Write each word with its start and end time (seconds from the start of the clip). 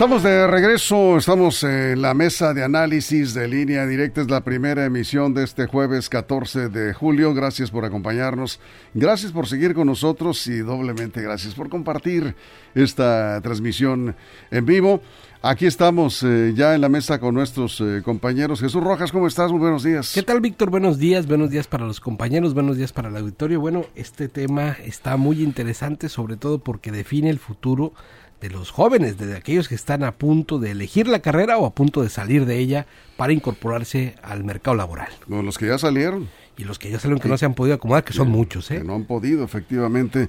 Estamos 0.00 0.22
de 0.22 0.46
regreso, 0.46 1.18
estamos 1.18 1.62
en 1.62 2.00
la 2.00 2.14
mesa 2.14 2.54
de 2.54 2.64
análisis 2.64 3.34
de 3.34 3.46
línea 3.46 3.86
directa, 3.86 4.22
es 4.22 4.30
la 4.30 4.40
primera 4.40 4.86
emisión 4.86 5.34
de 5.34 5.44
este 5.44 5.66
jueves 5.66 6.08
14 6.08 6.70
de 6.70 6.94
julio. 6.94 7.34
Gracias 7.34 7.70
por 7.70 7.84
acompañarnos, 7.84 8.60
gracias 8.94 9.30
por 9.30 9.46
seguir 9.46 9.74
con 9.74 9.88
nosotros 9.88 10.46
y 10.46 10.60
doblemente 10.60 11.20
gracias 11.20 11.54
por 11.54 11.68
compartir 11.68 12.34
esta 12.74 13.42
transmisión 13.42 14.16
en 14.50 14.64
vivo. 14.64 15.02
Aquí 15.42 15.66
estamos 15.66 16.22
eh, 16.22 16.54
ya 16.56 16.74
en 16.74 16.80
la 16.80 16.88
mesa 16.88 17.20
con 17.20 17.34
nuestros 17.34 17.78
eh, 17.82 18.00
compañeros. 18.02 18.60
Jesús 18.60 18.82
Rojas, 18.82 19.12
¿cómo 19.12 19.26
estás? 19.26 19.50
Muy 19.50 19.60
buenos 19.60 19.82
días. 19.82 20.12
¿Qué 20.14 20.22
tal, 20.22 20.40
Víctor? 20.40 20.70
Buenos 20.70 20.98
días, 20.98 21.26
buenos 21.26 21.50
días 21.50 21.66
para 21.66 21.84
los 21.84 22.00
compañeros, 22.00 22.54
buenos 22.54 22.78
días 22.78 22.94
para 22.94 23.10
el 23.10 23.16
auditorio. 23.18 23.60
Bueno, 23.60 23.84
este 23.94 24.28
tema 24.28 24.78
está 24.82 25.18
muy 25.18 25.42
interesante, 25.42 26.08
sobre 26.08 26.38
todo 26.38 26.58
porque 26.58 26.90
define 26.90 27.28
el 27.28 27.38
futuro 27.38 27.92
de 28.40 28.50
los 28.50 28.70
jóvenes, 28.70 29.18
de 29.18 29.36
aquellos 29.36 29.68
que 29.68 29.74
están 29.74 30.02
a 30.02 30.12
punto 30.12 30.58
de 30.58 30.70
elegir 30.70 31.06
la 31.06 31.20
carrera 31.20 31.58
o 31.58 31.66
a 31.66 31.74
punto 31.74 32.02
de 32.02 32.08
salir 32.08 32.46
de 32.46 32.58
ella 32.58 32.86
para 33.16 33.32
incorporarse 33.32 34.14
al 34.22 34.44
mercado 34.44 34.76
laboral. 34.76 35.10
Bueno, 35.26 35.42
los 35.42 35.58
que 35.58 35.66
ya 35.66 35.78
salieron. 35.78 36.28
Y 36.56 36.64
los 36.64 36.78
que 36.78 36.90
ya 36.90 36.98
salieron 36.98 37.20
que 37.20 37.28
no 37.28 37.38
se 37.38 37.46
han 37.46 37.54
podido 37.54 37.76
acomodar, 37.76 38.04
que 38.04 38.12
son 38.12 38.28
muchos, 38.28 38.70
¿eh? 38.70 38.78
Que 38.78 38.84
no 38.84 38.94
han 38.94 39.04
podido, 39.04 39.44
efectivamente. 39.44 40.28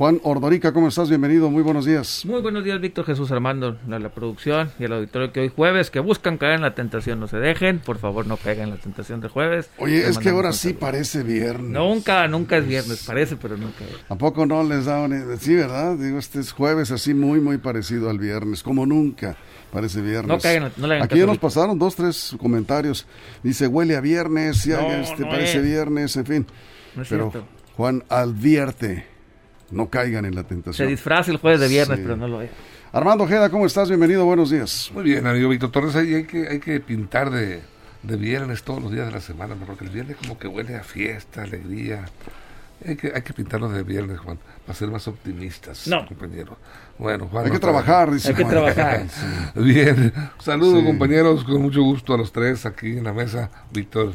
Juan 0.00 0.18
Ordorica, 0.22 0.72
¿cómo 0.72 0.88
estás? 0.88 1.10
Bienvenido, 1.10 1.50
muy 1.50 1.62
buenos 1.62 1.84
días. 1.84 2.24
Muy 2.24 2.40
buenos 2.40 2.64
días, 2.64 2.80
Víctor 2.80 3.04
Jesús 3.04 3.30
Armando, 3.32 3.76
a 3.86 3.98
la 3.98 4.08
producción 4.08 4.70
y 4.78 4.86
al 4.86 4.94
auditorio 4.94 5.30
que 5.30 5.40
hoy 5.40 5.52
jueves, 5.54 5.90
que 5.90 6.00
buscan 6.00 6.38
caer 6.38 6.54
en 6.54 6.62
la 6.62 6.74
tentación, 6.74 7.20
no 7.20 7.28
se 7.28 7.36
dejen, 7.36 7.80
por 7.80 7.98
favor 7.98 8.26
no 8.26 8.38
caigan 8.38 8.68
en 8.68 8.70
la 8.76 8.80
tentación 8.80 9.20
de 9.20 9.28
jueves. 9.28 9.68
Oye, 9.76 10.08
es 10.08 10.16
que 10.16 10.30
ahora 10.30 10.54
sí 10.54 10.72
parece 10.72 11.22
viernes. 11.22 11.70
Nunca, 11.72 12.26
nunca 12.28 12.56
es 12.56 12.66
viernes, 12.66 13.04
parece, 13.06 13.36
pero 13.36 13.58
nunca. 13.58 13.84
¿A 14.08 14.14
poco 14.14 14.46
no 14.46 14.62
les 14.64 14.86
da 14.86 15.02
un... 15.02 15.36
Sí, 15.38 15.54
¿verdad? 15.54 15.98
Digo, 15.98 16.18
este 16.18 16.40
es 16.40 16.52
jueves 16.52 16.90
así 16.92 17.12
muy, 17.12 17.38
muy 17.38 17.58
parecido 17.58 18.08
al 18.08 18.18
viernes, 18.18 18.62
como 18.62 18.86
nunca 18.86 19.36
parece 19.70 20.00
viernes. 20.00 20.28
No 20.28 20.38
caigan, 20.38 20.72
no 20.78 20.86
le 20.86 20.94
hagan 20.94 21.04
Aquí 21.04 21.18
ya 21.18 21.26
nos 21.26 21.36
pasaron 21.36 21.78
dos, 21.78 21.94
tres 21.94 22.34
comentarios. 22.40 23.06
Dice, 23.42 23.66
huele 23.66 23.96
a 23.96 24.00
viernes, 24.00 24.64
ya 24.64 24.80
este, 24.98 25.26
parece 25.26 25.60
viernes, 25.60 26.16
en 26.16 26.24
fin. 26.24 26.46
No 26.96 27.02
es 27.02 27.08
pero 27.10 27.30
cierto. 27.30 27.48
Juan 27.76 28.02
advierte 28.08 29.09
no 29.70 29.88
caigan 29.88 30.24
en 30.24 30.34
la 30.34 30.44
tentación. 30.44 30.86
Se 30.86 30.90
disfraza 30.90 31.30
el 31.30 31.36
jueves 31.38 31.60
de 31.60 31.68
viernes, 31.68 31.98
Sí. 31.98 32.02
pero 32.04 32.16
no 32.16 32.28
lo 32.28 32.42
es. 32.42 32.50
Armando 32.92 33.24
Ojeda, 33.24 33.50
¿cómo 33.50 33.66
estás? 33.66 33.88
Bienvenido, 33.88 34.24
buenos 34.24 34.50
días. 34.50 34.90
Muy 34.92 35.04
bien, 35.04 35.26
amigo 35.26 35.48
Víctor 35.48 35.70
Torres, 35.70 35.94
ahí 35.96 36.14
hay 36.14 36.24
que, 36.24 36.48
hay 36.48 36.58
que 36.58 36.80
pintar 36.80 37.30
de, 37.30 37.60
de 38.02 38.16
viernes 38.16 38.62
todos 38.64 38.82
los 38.82 38.90
días 38.90 39.06
de 39.06 39.12
la 39.12 39.20
semana, 39.20 39.54
porque 39.64 39.84
el 39.84 39.90
viernes 39.90 40.16
como 40.16 40.38
que 40.38 40.48
huele 40.48 40.76
a 40.76 40.82
fiesta, 40.82 41.42
alegría. 41.42 42.04
Hay 42.84 42.96
que, 42.96 43.12
hay 43.14 43.20
que 43.20 43.34
pintarlo 43.34 43.68
de 43.68 43.82
viernes, 43.82 44.18
Juan, 44.20 44.38
para 44.66 44.76
ser 44.76 44.88
más 44.88 45.06
optimistas, 45.06 45.86
No. 45.86 46.06
compañero. 46.06 46.56
Bueno, 46.98 47.28
Juan. 47.30 47.44
Hay 47.44 47.50
no 47.50 47.54
que 47.56 47.60
trabajar, 47.60 48.10
dice 48.10 48.28
Hay 48.30 48.34
que 48.34 48.42
Juan. 48.44 48.54
trabajar. 48.54 49.04
Bien, 49.54 50.12
saludos 50.38 50.80
Sí. 50.80 50.86
compañeros, 50.86 51.44
con 51.44 51.60
mucho 51.60 51.82
gusto 51.82 52.14
a 52.14 52.16
los 52.18 52.32
tres 52.32 52.64
aquí 52.64 52.96
en 52.96 53.04
la 53.04 53.12
mesa, 53.12 53.50
Víctor, 53.70 54.14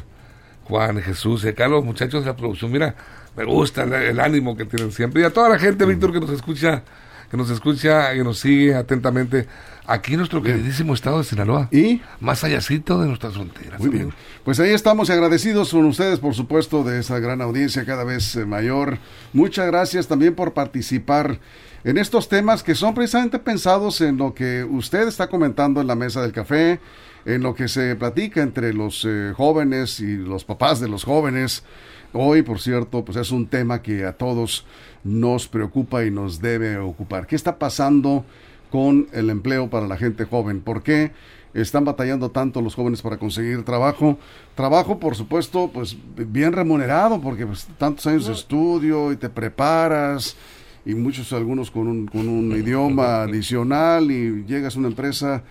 Juan, 0.64 1.00
Jesús 1.00 1.44
y 1.44 1.48
acá 1.48 1.68
los 1.68 1.84
muchachos 1.84 2.24
de 2.24 2.30
la 2.30 2.36
producción. 2.36 2.72
Mira, 2.72 2.96
me 3.36 3.44
gusta 3.44 3.82
el, 3.82 3.92
el 3.92 4.20
ánimo 4.20 4.56
que 4.56 4.64
tienen 4.64 4.92
siempre. 4.92 5.22
Y 5.22 5.24
a 5.24 5.32
toda 5.32 5.48
la 5.48 5.58
gente, 5.58 5.84
Víctor, 5.84 6.12
que 6.12 6.20
nos 6.20 6.30
escucha, 6.30 6.82
que 7.30 7.36
nos 7.36 7.50
escucha 7.50 8.14
y 8.14 8.22
nos 8.22 8.38
sigue 8.38 8.74
atentamente 8.74 9.46
aquí 9.86 10.12
en 10.12 10.18
nuestro 10.18 10.42
queridísimo 10.42 10.94
estado 10.94 11.18
de 11.18 11.24
Sinaloa. 11.24 11.68
Y 11.70 12.00
Más 12.20 12.42
allácito 12.44 13.00
de 13.00 13.06
nuestras 13.08 13.34
fronteras. 13.34 13.80
Muy 13.80 13.90
bien. 13.90 14.12
Pues 14.44 14.60
ahí 14.60 14.70
estamos 14.70 15.08
y 15.08 15.12
agradecidos 15.12 15.70
con 15.70 15.84
ustedes, 15.86 16.18
por 16.18 16.34
supuesto, 16.34 16.84
de 16.84 17.00
esa 17.00 17.18
gran 17.18 17.40
audiencia 17.40 17.84
cada 17.84 18.04
vez 18.04 18.36
eh, 18.36 18.44
mayor. 18.44 18.98
Muchas 19.32 19.66
gracias 19.66 20.06
también 20.06 20.34
por 20.34 20.52
participar 20.52 21.38
en 21.84 21.98
estos 21.98 22.28
temas 22.28 22.62
que 22.62 22.74
son 22.74 22.94
precisamente 22.94 23.38
pensados 23.38 24.00
en 24.00 24.16
lo 24.16 24.34
que 24.34 24.64
usted 24.64 25.06
está 25.06 25.28
comentando 25.28 25.80
en 25.80 25.86
la 25.86 25.94
mesa 25.94 26.22
del 26.22 26.32
café, 26.32 26.80
en 27.24 27.42
lo 27.42 27.54
que 27.54 27.68
se 27.68 27.94
platica 27.96 28.42
entre 28.42 28.72
los 28.72 29.04
eh, 29.04 29.32
jóvenes 29.36 30.00
y 30.00 30.16
los 30.16 30.44
papás 30.44 30.80
de 30.80 30.88
los 30.88 31.04
jóvenes. 31.04 31.64
Hoy, 32.12 32.42
por 32.42 32.60
cierto, 32.60 33.04
pues 33.04 33.16
es 33.16 33.30
un 33.30 33.46
tema 33.46 33.82
que 33.82 34.04
a 34.04 34.12
todos 34.12 34.64
nos 35.04 35.48
preocupa 35.48 36.04
y 36.04 36.10
nos 36.10 36.40
debe 36.40 36.78
ocupar. 36.78 37.26
¿Qué 37.26 37.36
está 37.36 37.58
pasando 37.58 38.24
con 38.70 39.08
el 39.12 39.30
empleo 39.30 39.70
para 39.70 39.86
la 39.86 39.96
gente 39.96 40.24
joven? 40.24 40.60
¿Por 40.60 40.82
qué 40.82 41.12
están 41.54 41.84
batallando 41.84 42.30
tanto 42.30 42.60
los 42.60 42.74
jóvenes 42.74 43.02
para 43.02 43.18
conseguir 43.18 43.64
trabajo? 43.64 44.18
Trabajo, 44.54 44.98
por 44.98 45.14
supuesto, 45.14 45.70
pues 45.72 45.96
bien 46.16 46.52
remunerado, 46.52 47.20
porque 47.20 47.46
pues, 47.46 47.66
tantos 47.78 48.06
años 48.06 48.26
de 48.26 48.32
estudio 48.32 49.12
y 49.12 49.16
te 49.16 49.28
preparas 49.28 50.36
y 50.84 50.94
muchos 50.94 51.32
algunos 51.32 51.70
con 51.70 51.88
un, 51.88 52.06
con 52.06 52.28
un 52.28 52.52
idioma 52.52 53.22
adicional 53.24 54.10
y 54.10 54.44
llegas 54.44 54.76
a 54.76 54.78
una 54.78 54.88
empresa 54.88 55.42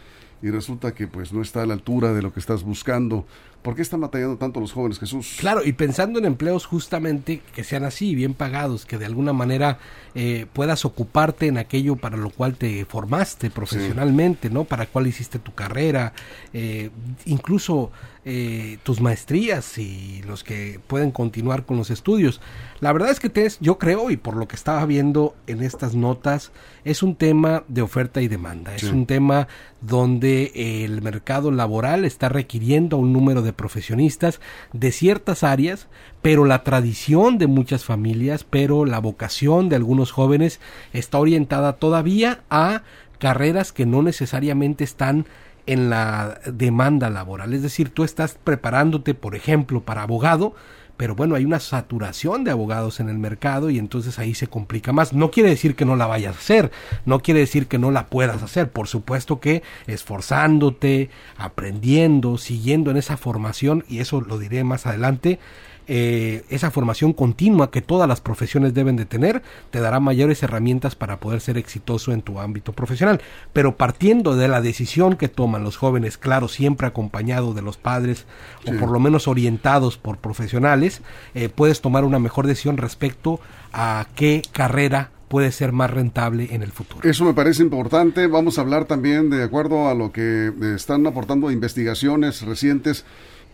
y 0.41 0.49
resulta 0.49 0.93
que 0.93 1.07
pues 1.07 1.33
no 1.33 1.41
está 1.41 1.63
a 1.63 1.65
la 1.65 1.73
altura 1.73 2.13
de 2.13 2.21
lo 2.21 2.33
que 2.33 2.39
estás 2.39 2.63
buscando. 2.63 3.25
¿Por 3.61 3.75
qué 3.75 3.81
están 3.81 4.01
batallando 4.01 4.37
tanto 4.37 4.59
los 4.59 4.71
jóvenes, 4.73 4.99
Jesús? 4.99 5.37
Claro, 5.39 5.61
y 5.65 5.73
pensando 5.73 6.19
en 6.19 6.25
empleos 6.25 6.67
justamente 6.67 7.41
que 7.55 7.63
sean 7.63 7.83
así, 7.83 8.13
bien 8.13 8.35
pagados, 8.35 8.85
que 8.85 8.99
de 8.99 9.07
alguna 9.07 9.33
manera 9.33 9.79
eh, 10.13 10.45
puedas 10.53 10.85
ocuparte 10.85 11.47
en 11.47 11.57
aquello 11.57 11.95
para 11.95 12.15
lo 12.15 12.29
cual 12.29 12.57
te 12.57 12.85
formaste 12.85 13.49
profesionalmente, 13.49 14.51
¿no? 14.51 14.65
Para 14.65 14.85
cuál 14.85 15.07
hiciste 15.07 15.39
tu 15.39 15.55
carrera, 15.55 16.13
eh, 16.53 16.91
incluso 17.25 17.91
eh, 18.27 18.79
tus 18.81 19.01
maestrías 19.01 19.77
y 19.77 20.23
los 20.27 20.43
que 20.43 20.79
pueden 20.87 21.11
continuar 21.11 21.63
con 21.65 21.77
los 21.77 21.91
estudios. 21.91 22.41
La 22.79 22.91
verdad 22.91 23.11
es 23.11 23.19
que 23.19 23.29
te 23.29 23.45
es- 23.45 23.59
yo 23.59 23.77
creo, 23.77 24.09
y 24.09 24.17
por 24.17 24.35
lo 24.35 24.47
que 24.47 24.55
estaba 24.55 24.83
viendo 24.87 25.35
en 25.45 25.61
estas 25.61 25.93
notas, 25.93 26.51
es 26.83 27.03
un 27.03 27.15
tema 27.15 27.63
de 27.67 27.83
oferta 27.83 28.21
y 28.23 28.27
demanda. 28.27 28.73
Es 28.75 28.83
un 28.91 29.05
tema 29.05 29.47
donde 29.79 30.51
el 30.55 31.01
mercado 31.03 31.51
laboral 31.51 32.03
está 32.03 32.27
requiriendo 32.27 32.95
a 32.97 32.99
un 32.99 33.13
número 33.13 33.43
de 33.43 33.53
profesionistas 33.53 34.41
de 34.73 34.91
ciertas 34.91 35.43
áreas, 35.43 35.87
pero 36.23 36.45
la 36.45 36.63
tradición 36.63 37.37
de 37.37 37.45
muchas 37.47 37.85
familias, 37.85 38.43
pero 38.43 38.85
la 38.85 38.97
vocación 38.99 39.69
de 39.69 39.75
algunos 39.75 40.11
jóvenes 40.11 40.59
está 40.93 41.19
orientada 41.19 41.73
todavía 41.73 42.41
a 42.49 42.81
carreras 43.19 43.71
que 43.71 43.85
no 43.85 44.01
necesariamente 44.01 44.83
están 44.83 45.25
en 45.65 45.89
la 45.89 46.39
demanda 46.45 47.09
laboral. 47.09 47.53
Es 47.53 47.61
decir, 47.61 47.89
tú 47.89 48.03
estás 48.03 48.37
preparándote, 48.43 49.13
por 49.13 49.35
ejemplo, 49.35 49.81
para 49.81 50.03
abogado, 50.03 50.53
pero 50.97 51.15
bueno, 51.15 51.35
hay 51.35 51.43
una 51.43 51.59
saturación 51.59 52.43
de 52.43 52.51
abogados 52.51 52.99
en 52.99 53.09
el 53.09 53.17
mercado 53.17 53.69
y 53.69 53.79
entonces 53.79 54.17
ahí 54.17 54.33
se 54.33 54.47
complica 54.47 54.93
más. 54.93 55.13
No 55.13 55.29
quiere 55.29 55.49
decir 55.49 55.75
que 55.75 55.85
no 55.85 55.95
la 55.95 56.07
vayas 56.07 56.35
a 56.35 56.39
hacer, 56.39 56.71
no 57.05 57.19
quiere 57.19 57.41
decir 57.41 57.67
que 57.67 57.77
no 57.77 57.91
la 57.91 58.07
puedas 58.07 58.41
hacer, 58.41 58.71
por 58.71 58.87
supuesto 58.87 59.39
que 59.39 59.61
esforzándote, 59.87 61.09
aprendiendo, 61.37 62.37
siguiendo 62.37 62.91
en 62.91 62.97
esa 62.97 63.17
formación, 63.17 63.83
y 63.89 63.99
eso 63.99 64.21
lo 64.21 64.37
diré 64.37 64.63
más 64.63 64.85
adelante, 64.85 65.39
eh, 65.87 66.43
esa 66.49 66.71
formación 66.71 67.13
continua 67.13 67.71
que 67.71 67.81
todas 67.81 68.07
las 68.07 68.21
profesiones 68.21 68.73
deben 68.73 68.95
de 68.95 69.05
tener 69.05 69.43
te 69.71 69.79
dará 69.79 69.99
mayores 69.99 70.41
herramientas 70.43 70.95
para 70.95 71.19
poder 71.19 71.41
ser 71.41 71.57
exitoso 71.57 72.11
en 72.11 72.21
tu 72.21 72.39
ámbito 72.39 72.73
profesional. 72.73 73.21
Pero 73.53 73.75
partiendo 73.77 74.35
de 74.35 74.47
la 74.47 74.61
decisión 74.61 75.15
que 75.15 75.27
toman 75.27 75.63
los 75.63 75.77
jóvenes, 75.77 76.17
claro, 76.17 76.47
siempre 76.47 76.87
acompañado 76.87 77.53
de 77.53 77.61
los 77.61 77.77
padres 77.77 78.25
Sí. 78.63 78.71
o 78.71 78.79
por 78.79 78.89
lo 78.89 78.99
menos 78.99 79.27
orientados 79.27 79.97
por 79.97 80.17
profesionales, 80.17 81.01
eh, 81.33 81.49
puedes 81.49 81.81
tomar 81.81 82.03
una 82.03 82.19
mejor 82.19 82.47
decisión 82.47 82.77
respecto 82.77 83.39
a 83.73 84.07
qué 84.15 84.41
carrera 84.51 85.11
puede 85.27 85.51
ser 85.51 85.71
más 85.71 85.89
rentable 85.89 86.49
en 86.51 86.61
el 86.63 86.71
futuro. 86.71 87.07
Eso 87.07 87.25
me 87.25 87.33
parece 87.33 87.63
importante. 87.63 88.27
Vamos 88.27 88.57
a 88.57 88.61
hablar 88.61 88.85
también, 88.85 89.29
de 89.29 89.43
acuerdo 89.43 89.89
a 89.89 89.93
lo 89.93 90.11
que 90.11 90.47
eh, 90.47 90.73
están 90.75 91.05
aportando 91.07 91.51
investigaciones 91.51 92.41
recientes, 92.43 93.05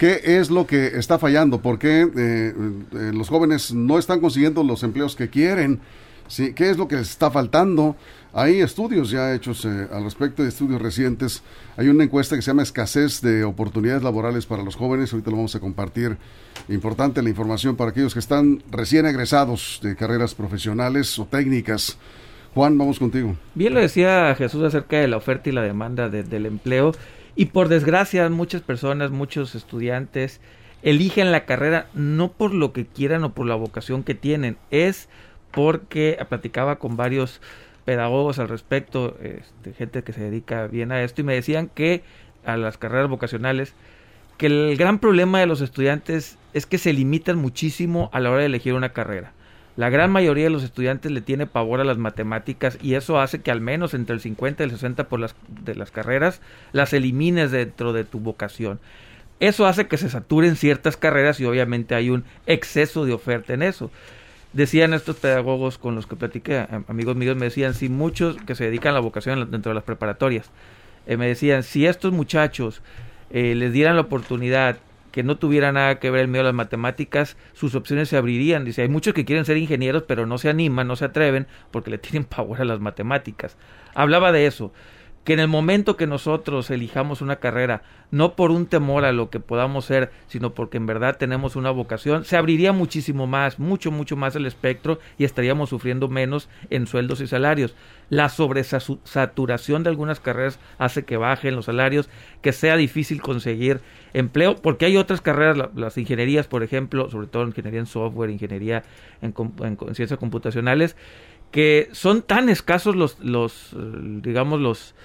qué 0.01 0.19
es 0.39 0.49
lo 0.49 0.65
que 0.65 0.87
está 0.97 1.19
fallando, 1.19 1.61
por 1.61 1.77
qué 1.77 2.01
eh, 2.01 2.53
eh, 2.91 3.11
los 3.13 3.29
jóvenes 3.29 3.71
no 3.71 3.99
están 3.99 4.19
consiguiendo 4.19 4.63
los 4.63 4.81
empleos 4.81 5.15
que 5.15 5.29
quieren, 5.29 5.79
¿sí? 6.27 6.53
qué 6.55 6.71
es 6.71 6.77
lo 6.79 6.87
que 6.87 6.99
está 6.99 7.29
faltando. 7.29 7.95
Hay 8.33 8.61
estudios 8.61 9.11
ya 9.11 9.31
hechos 9.31 9.63
eh, 9.65 9.87
al 9.91 10.03
respecto 10.03 10.41
de 10.41 10.49
estudios 10.49 10.81
recientes. 10.81 11.43
Hay 11.77 11.87
una 11.89 12.03
encuesta 12.03 12.35
que 12.35 12.41
se 12.41 12.47
llama 12.49 12.63
Escasez 12.63 13.21
de 13.21 13.43
oportunidades 13.43 14.01
laborales 14.01 14.47
para 14.47 14.63
los 14.63 14.75
jóvenes. 14.75 15.13
Ahorita 15.13 15.29
lo 15.29 15.35
vamos 15.37 15.53
a 15.55 15.59
compartir. 15.59 16.17
Importante 16.67 17.21
la 17.21 17.29
información 17.29 17.75
para 17.75 17.91
aquellos 17.91 18.13
que 18.13 18.19
están 18.21 18.63
recién 18.71 19.05
egresados 19.05 19.81
de 19.83 19.95
carreras 19.95 20.33
profesionales 20.33 21.19
o 21.19 21.25
técnicas. 21.25 21.99
Juan, 22.55 22.75
vamos 22.75 22.97
contigo. 22.97 23.35
Bien 23.53 23.73
lo 23.75 23.79
decía 23.81 24.33
Jesús 24.35 24.63
acerca 24.63 24.97
de 24.97 25.07
la 25.07 25.17
oferta 25.17 25.49
y 25.49 25.51
la 25.53 25.61
demanda 25.61 26.09
de- 26.09 26.23
del 26.23 26.47
empleo 26.47 26.91
y 27.35 27.45
por 27.45 27.69
desgracia 27.69 28.29
muchas 28.29 28.61
personas, 28.61 29.11
muchos 29.11 29.55
estudiantes 29.55 30.41
eligen 30.83 31.31
la 31.31 31.45
carrera 31.45 31.87
no 31.93 32.31
por 32.31 32.53
lo 32.53 32.73
que 32.73 32.85
quieran 32.85 33.23
o 33.23 33.33
por 33.33 33.45
la 33.45 33.55
vocación 33.55 34.03
que 34.03 34.15
tienen, 34.15 34.57
es 34.71 35.09
porque 35.51 36.17
platicaba 36.29 36.77
con 36.77 36.97
varios 36.97 37.41
pedagogos 37.85 38.39
al 38.39 38.49
respecto, 38.49 39.17
este, 39.21 39.73
gente 39.73 40.03
que 40.03 40.13
se 40.13 40.21
dedica 40.21 40.67
bien 40.67 40.91
a 40.91 41.03
esto, 41.03 41.21
y 41.21 41.23
me 41.23 41.33
decían 41.33 41.67
que 41.67 42.03
a 42.45 42.57
las 42.57 42.77
carreras 42.77 43.09
vocacionales, 43.09 43.73
que 44.37 44.47
el 44.47 44.75
gran 44.77 44.99
problema 44.99 45.39
de 45.39 45.45
los 45.45 45.61
estudiantes 45.61 46.37
es 46.53 46.65
que 46.65 46.77
se 46.77 46.93
limitan 46.93 47.37
muchísimo 47.37 48.09
a 48.13 48.19
la 48.19 48.31
hora 48.31 48.39
de 48.41 48.47
elegir 48.47 48.73
una 48.73 48.93
carrera. 48.93 49.33
La 49.81 49.89
gran 49.89 50.11
mayoría 50.11 50.43
de 50.43 50.51
los 50.51 50.61
estudiantes 50.61 51.11
le 51.11 51.21
tiene 51.21 51.47
pavor 51.47 51.81
a 51.81 51.83
las 51.83 51.97
matemáticas 51.97 52.77
y 52.83 52.93
eso 52.93 53.19
hace 53.19 53.41
que 53.41 53.49
al 53.49 53.61
menos 53.61 53.95
entre 53.95 54.13
el 54.13 54.21
50 54.21 54.61
y 54.61 54.65
el 54.65 54.71
60 54.73 55.09
por 55.09 55.19
las, 55.19 55.33
de 55.47 55.73
las 55.73 55.89
carreras 55.89 56.39
las 56.71 56.93
elimines 56.93 57.49
dentro 57.49 57.91
de 57.91 58.03
tu 58.03 58.19
vocación. 58.19 58.79
Eso 59.39 59.65
hace 59.65 59.87
que 59.87 59.97
se 59.97 60.11
saturen 60.11 60.55
ciertas 60.55 60.97
carreras 60.97 61.39
y 61.39 61.45
obviamente 61.45 61.95
hay 61.95 62.11
un 62.11 62.25
exceso 62.45 63.05
de 63.05 63.13
oferta 63.13 63.55
en 63.55 63.63
eso. 63.63 63.89
Decían 64.53 64.93
estos 64.93 65.15
pedagogos 65.15 65.79
con 65.79 65.95
los 65.95 66.05
que 66.05 66.15
platiqué, 66.15 66.67
amigos 66.87 67.15
míos, 67.15 67.35
me 67.35 67.45
decían, 67.45 67.73
si 67.73 67.89
muchos 67.89 68.37
que 68.37 68.53
se 68.53 68.65
dedican 68.65 68.91
a 68.91 68.97
la 68.97 68.99
vocación 68.99 69.49
dentro 69.49 69.71
de 69.71 69.73
las 69.73 69.83
preparatorias, 69.83 70.51
eh, 71.07 71.17
me 71.17 71.25
decían, 71.25 71.63
si 71.63 71.87
estos 71.87 72.13
muchachos 72.13 72.83
eh, 73.31 73.55
les 73.55 73.73
dieran 73.73 73.95
la 73.95 74.03
oportunidad 74.03 74.77
que 75.11 75.23
no 75.23 75.37
tuviera 75.37 75.71
nada 75.71 75.99
que 75.99 76.09
ver 76.09 76.21
el 76.21 76.27
miedo 76.27 76.41
a 76.41 76.45
las 76.45 76.53
matemáticas, 76.53 77.37
sus 77.53 77.75
opciones 77.75 78.09
se 78.09 78.17
abrirían. 78.17 78.65
Dice, 78.65 78.81
hay 78.81 78.89
muchos 78.89 79.13
que 79.13 79.25
quieren 79.25 79.45
ser 79.45 79.57
ingenieros, 79.57 80.03
pero 80.03 80.25
no 80.25 80.37
se 80.37 80.49
animan, 80.49 80.87
no 80.87 80.95
se 80.95 81.05
atreven, 81.05 81.47
porque 81.71 81.91
le 81.91 81.97
tienen 81.97 82.23
pavor 82.29 82.61
a 82.61 82.65
las 82.65 82.79
matemáticas. 82.79 83.57
Hablaba 83.93 84.31
de 84.31 84.45
eso 84.45 84.71
que 85.23 85.33
en 85.33 85.39
el 85.39 85.47
momento 85.47 85.97
que 85.97 86.07
nosotros 86.07 86.69
elijamos 86.71 87.21
una 87.21 87.35
carrera, 87.35 87.83
no 88.09 88.35
por 88.35 88.51
un 88.51 88.65
temor 88.65 89.05
a 89.05 89.11
lo 89.11 89.29
que 89.29 89.39
podamos 89.39 89.85
ser, 89.85 90.11
sino 90.27 90.53
porque 90.53 90.77
en 90.77 90.87
verdad 90.87 91.17
tenemos 91.17 91.55
una 91.55 91.69
vocación, 91.69 92.25
se 92.25 92.37
abriría 92.37 92.73
muchísimo 92.73 93.27
más, 93.27 93.59
mucho, 93.59 93.91
mucho 93.91 94.15
más 94.15 94.35
el 94.35 94.45
espectro 94.45 94.99
y 95.17 95.23
estaríamos 95.23 95.69
sufriendo 95.69 96.07
menos 96.07 96.49
en 96.69 96.87
sueldos 96.87 97.21
y 97.21 97.27
salarios. 97.27 97.75
La 98.09 98.29
sobresaturación 98.29 99.83
de 99.83 99.89
algunas 99.89 100.19
carreras 100.19 100.59
hace 100.77 101.05
que 101.05 101.17
bajen 101.17 101.55
los 101.55 101.65
salarios, 101.65 102.09
que 102.41 102.51
sea 102.51 102.75
difícil 102.75 103.21
conseguir 103.21 103.79
empleo, 104.13 104.55
porque 104.55 104.85
hay 104.85 104.97
otras 104.97 105.21
carreras, 105.21 105.69
las 105.75 105.97
ingenierías, 105.97 106.47
por 106.47 106.63
ejemplo, 106.63 107.09
sobre 107.09 107.27
todo 107.27 107.43
ingeniería 107.43 107.79
en 107.79 107.85
software, 107.85 108.29
ingeniería 108.29 108.83
en, 109.21 109.33
en 109.63 109.95
ciencias 109.95 110.19
computacionales, 110.19 110.97
que 111.51 111.89
son 111.91 112.21
tan 112.21 112.49
escasos 112.49 112.95
los, 112.95 113.19
los 113.19 113.75
digamos, 114.21 114.59
los, 114.59 114.95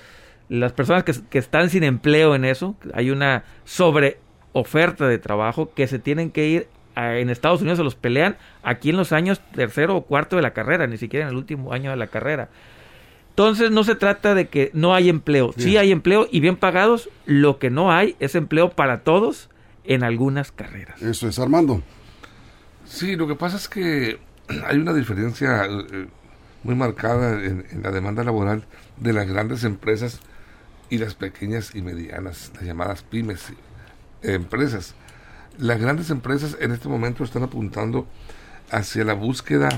las 0.49 0.73
personas 0.73 1.05
que, 1.05 1.13
que 1.29 1.39
están 1.39 1.71
sin 1.71 1.83
empleo 1.83 2.35
en 2.35 2.45
eso, 2.45 2.77
hay 2.95 3.11
una 3.11 3.45
sobre 3.65 4.19
oferta 4.53 5.07
de 5.07 5.19
trabajo 5.19 5.73
que 5.75 5.87
se 5.87 5.99
tienen 5.99 6.31
que 6.31 6.49
ir 6.49 6.69
en 6.97 7.29
Estados 7.29 7.61
Unidos 7.61 7.79
se 7.79 7.85
los 7.85 7.95
pelean 7.95 8.37
aquí 8.63 8.91
en 8.91 8.97
los 8.97 9.13
años 9.13 9.41
tercero 9.55 9.97
o 9.97 10.03
cuarto 10.03 10.37
de 10.37 10.43
la 10.43 10.53
carrera, 10.53 10.87
ni 10.87 10.97
siquiera 10.97 11.27
en 11.27 11.33
el 11.33 11.37
último 11.37 11.73
año 11.73 11.91
de 11.91 11.97
la 11.97 12.07
carrera. 12.07 12.49
Entonces 13.31 13.71
no 13.71 13.85
se 13.85 13.95
trata 13.95 14.35
de 14.35 14.49
que 14.49 14.71
no 14.73 14.95
hay 14.95 15.11
empleo, 15.11 15.53
sí 15.59 15.77
hay 15.77 15.93
empleo 15.93 16.27
y 16.31 16.41
bien 16.41 16.57
pagados, 16.57 17.11
lo 17.27 17.59
que 17.59 17.69
no 17.69 17.93
hay 17.93 18.17
es 18.19 18.35
empleo 18.35 18.71
para 18.71 19.01
todos 19.01 19.51
en 19.85 20.05
algunas 20.05 20.53
carreras. 20.53 21.03
Eso 21.03 21.29
es, 21.29 21.39
Armando. 21.39 21.83
Sí, 22.87 23.15
lo 23.15 23.29
que 23.29 23.35
pasa 23.35 23.59
es 23.59 23.69
que 23.69 24.19
hay 24.67 24.79
una 24.79 24.95
diferencia 24.95 25.67
eh, 25.67 26.07
muy 26.67 26.75
marcada 26.75 27.43
en, 27.45 27.65
la 27.83 27.93
demanda 27.93 28.25
laboral 28.25 28.67
de 28.97 29.13
las 29.13 29.29
grandes 29.29 29.63
empresas 29.63 30.19
y 30.91 30.99
las 30.99 31.15
pequeñas 31.15 31.75
y 31.75 31.81
medianas, 31.81 32.51
las 32.55 32.65
llamadas 32.65 33.03
pymes 33.03 33.53
empresas. 34.23 34.95
Las 35.59 35.81
grandes 35.81 36.11
empresas 36.11 36.57
en 36.61 36.73
este 36.73 36.89
momento 36.89 37.23
están 37.23 37.45
apuntando 37.45 38.07
hacia 38.71 39.05
la 39.05 39.15
búsqueda 39.15 39.69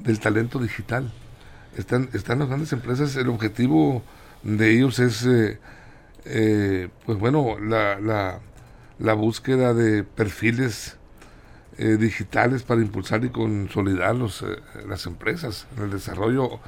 del 0.00 0.18
talento 0.18 0.58
digital. 0.58 1.10
Están, 1.76 2.10
están 2.12 2.40
las 2.40 2.48
grandes 2.48 2.72
empresas, 2.72 3.14
el 3.16 3.28
objetivo 3.28 4.02
de 4.42 4.76
ellos 4.76 4.98
es, 4.98 5.24
eh, 5.24 5.58
eh, 6.24 6.88
pues 7.06 7.16
bueno, 7.18 7.58
la, 7.60 7.98
la, 8.00 8.40
la 8.98 9.14
búsqueda 9.14 9.72
de 9.72 10.02
perfiles 10.02 10.98
eh, 11.78 11.96
digitales 11.96 12.64
para 12.64 12.82
impulsar 12.82 13.24
y 13.24 13.30
consolidar 13.30 14.14
los, 14.14 14.42
eh, 14.42 14.58
las 14.86 15.06
empresas 15.06 15.66
en 15.74 15.84
el 15.84 15.90
desarrollo 15.90 16.60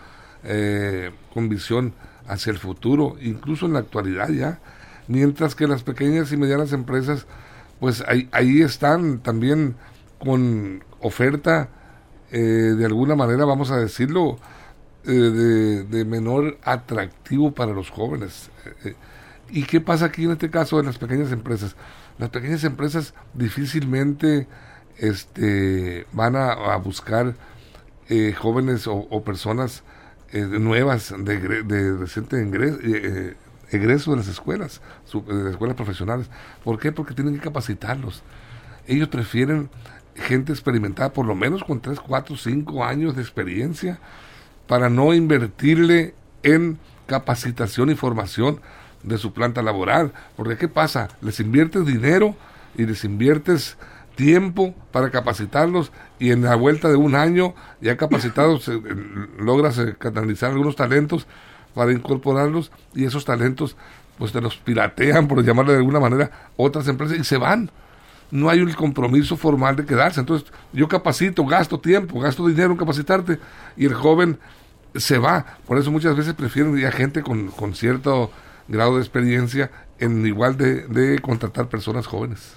eh, 0.45 1.11
con 1.35 1.51
visión 1.51 1.93
hacia 2.27 2.51
el 2.51 2.59
futuro, 2.59 3.17
incluso 3.21 3.67
en 3.67 3.75
la 3.75 3.81
actualidad 3.81 4.31
ya, 4.31 4.61
mientras 5.07 5.55
que 5.55 5.67
las 5.67 5.83
pequeñas 5.83 6.33
y 6.33 6.39
medianas 6.39 6.73
empresas, 6.73 7.27
pues 7.81 8.03
ahí, 8.09 8.31
ahí 8.33 8.63
están 8.63 9.19
también 9.19 9.77
con 10.19 10.83
oferta 11.01 11.69
de 12.31 12.85
alguna 12.85 13.15
manera, 13.15 13.45
vamos 13.45 13.71
a 13.71 13.77
decirlo, 13.77 14.39
de, 15.05 15.85
de, 15.85 16.05
menor 16.05 16.59
atractivo 16.65 17.53
para 17.53 17.73
los 17.73 17.91
jóvenes. 17.91 18.51
¿Y 19.51 19.63
qué 19.65 19.81
pasa 19.81 20.07
aquí 20.07 20.25
en 20.25 20.33
este 20.33 20.51
caso 20.51 20.79
de 20.79 20.83
las 20.83 20.99
pequeñas 20.99 21.31
empresas? 21.31 21.77
Las 22.19 22.31
pequeñas 22.31 22.65
empresas 22.65 23.15
difícilmente 23.35 24.49
este, 24.99 26.07
van 26.13 26.37
a, 26.37 26.77
buscar 26.77 27.35
eh, 28.09 28.35
jóvenes 28.37 28.87
o, 28.87 29.23
personas 29.25 29.83
eh, 30.33 30.41
nuevas 30.41 31.15
de, 31.17 31.63
de 31.63 31.97
reciente 31.97 32.37
eh, 32.41 33.35
egreso 33.71 34.13
de 34.13 34.19
las 34.19 34.29
escuelas, 34.29 34.81
de 35.13 35.35
las 35.35 35.53
escuelas 35.53 35.77
profesionales. 35.77 36.29
¿Por 36.63 36.79
qué? 36.79 36.93
Porque 36.93 37.15
tienen 37.15 37.35
que 37.35 37.41
capacitarlos. 37.41 38.23
Ellos 38.87 39.09
prefieren 39.09 39.71
gente 40.15 40.53
experimentada, 40.53 41.13
por 41.13 41.27
lo 41.27 41.35
menos 41.35 41.65
con 41.65 41.81
3, 41.81 42.01
4, 42.01 42.37
5 42.37 42.85
años 42.85 43.17
de 43.17 43.23
experiencia, 43.23 43.99
para 44.67 44.89
no 44.89 45.13
invertirle 45.13 46.15
en 46.43 46.79
capacitación 47.07 47.91
y 47.91 47.95
formación 47.95 48.61
de 49.03 49.19
su 49.19 49.33
planta 49.33 49.63
laboral. 49.63 50.13
Porque 50.37 50.57
¿qué 50.57 50.69
pasa? 50.69 51.09
Les 51.21 51.41
inviertes 51.41 51.87
dinero 51.87 52.37
y 52.77 52.87
les 52.87 53.05
inviertes 53.05 53.77
tiempo 54.15 54.75
para 54.93 55.11
capacitarlos 55.11 55.93
y 56.19 56.31
en 56.31 56.43
la 56.43 56.55
vuelta 56.55 56.89
de 56.89 56.97
un 56.97 57.15
año 57.15 57.55
ya 57.81 57.97
capacitados 57.97 58.69
eh, 58.69 58.81
logras 59.39 59.79
eh, 59.79 59.95
canalizar 59.99 60.51
algunos 60.51 60.77
talentos 60.77 61.27
para 61.75 61.93
incorporarlos 61.93 62.71
y 62.95 63.05
esos 63.05 63.25
talentos 63.25 63.77
pues 64.19 64.33
te 64.33 64.41
los 64.41 64.57
piratean 64.57 65.27
por 65.27 65.45
llamarle 65.45 65.73
de 65.73 65.79
alguna 65.79 66.01
manera 66.01 66.31
otras 66.57 66.87
empresas 66.87 67.19
y 67.19 67.25
se 67.25 67.37
van. 67.37 67.71
No 68.31 68.49
hay 68.49 68.61
un 68.61 68.73
compromiso 68.73 69.37
formal 69.37 69.77
de 69.77 69.85
quedarse. 69.85 70.21
Entonces 70.21 70.51
yo 70.73 70.89
capacito 70.89 71.45
gasto 71.45 71.79
tiempo 71.81 72.21
gasto 72.21 72.47
dinero 72.47 72.71
en 72.71 72.77
capacitarte 72.77 73.39
y 73.77 73.87
el 73.87 73.95
joven 73.95 74.39
se 74.95 75.19
va. 75.19 75.59
Por 75.67 75.79
eso 75.79 75.91
muchas 75.91 76.17
veces 76.17 76.35
prefieren 76.35 76.77
ya 76.77 76.93
gente 76.93 77.23
con, 77.23 77.49
con 77.49 77.75
cierto 77.75 78.31
grado 78.69 78.97
de 78.97 79.01
experiencia 79.01 79.71
en 79.99 80.25
igual 80.27 80.57
de, 80.57 80.87
de 80.87 81.19
contratar 81.19 81.69
personas 81.69 82.07
jóvenes 82.07 82.55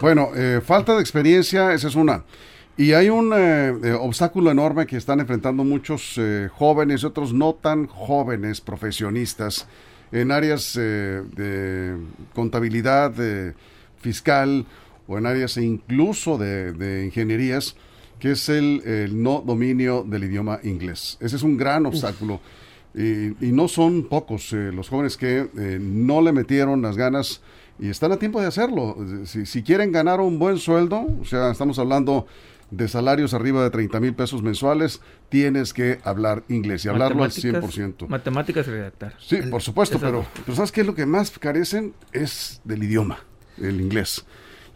bueno, 0.00 0.30
eh, 0.34 0.62
falta 0.64 0.94
de 0.94 1.00
experiencia, 1.02 1.74
esa 1.74 1.88
es 1.88 1.94
una. 1.94 2.24
Y 2.76 2.94
hay 2.94 3.10
un 3.10 3.32
eh, 3.34 3.74
eh, 3.84 3.92
obstáculo 3.92 4.50
enorme 4.50 4.86
que 4.86 4.96
están 4.96 5.20
enfrentando 5.20 5.62
muchos 5.62 6.18
jóvenes 6.54 7.02
y 7.02 7.06
otros 7.06 7.34
no 7.34 7.54
tan 7.54 7.86
jóvenes 7.86 8.62
profesionistas 8.62 9.66
en 10.10 10.32
áreas 10.32 10.74
de 10.74 11.96
contabilidad 12.34 13.12
fiscal 14.00 14.64
o 15.06 15.18
en 15.18 15.26
áreas 15.26 15.56
incluso 15.58 16.38
de, 16.38 17.04
ingenierías, 17.04 17.76
que 18.18 18.32
es 18.32 18.48
el, 18.48 19.12
no 19.12 19.42
dominio 19.46 20.02
del 20.02 20.24
idioma 20.24 20.58
inglés. 20.64 21.18
Ese 21.20 21.36
es 21.36 21.42
un 21.42 21.56
gran 21.56 21.84
obstáculo. 21.86 22.40
Y, 22.92 23.46
y, 23.46 23.52
no 23.52 23.68
son 23.68 24.04
pocos 24.08 24.52
los 24.52 24.88
jóvenes 24.88 25.16
que 25.16 25.46
no 25.80 26.22
le 26.22 26.32
metieron 26.32 26.82
las 26.82 26.96
ganas 26.96 27.40
y 27.80 27.88
están 27.88 28.12
a 28.12 28.18
tiempo 28.18 28.40
de 28.40 28.46
hacerlo. 28.46 28.96
Si, 29.24 29.62
quieren 29.62 29.90
ganar 29.90 30.20
un 30.20 30.38
buen 30.38 30.58
sueldo, 30.58 31.06
o 31.20 31.24
sea, 31.24 31.50
estamos 31.50 31.78
hablando 31.78 32.26
de 32.70 32.86
salarios 32.86 33.34
arriba 33.34 33.64
de 33.64 33.70
30 33.70 33.98
mil 34.00 34.14
pesos 34.14 34.42
mensuales, 34.42 35.00
tienes 35.28 35.72
que 35.72 35.98
hablar 36.04 36.44
inglés 36.48 36.84
y 36.84 36.88
hablarlo 36.88 37.24
al 37.24 37.30
100%. 37.30 38.06
Matemáticas 38.06 38.68
y 38.68 38.70
redactar. 38.70 39.14
Sí, 39.18 39.38
por 39.50 39.62
supuesto, 39.62 39.98
pero, 39.98 40.26
¿sabes 40.54 40.70
qué 40.70 40.82
es 40.82 40.86
lo 40.86 40.94
que 40.94 41.06
más 41.06 41.30
carecen? 41.38 41.94
Es 42.12 42.60
del 42.64 42.84
idioma, 42.84 43.18
el 43.58 43.80
inglés. 43.80 44.24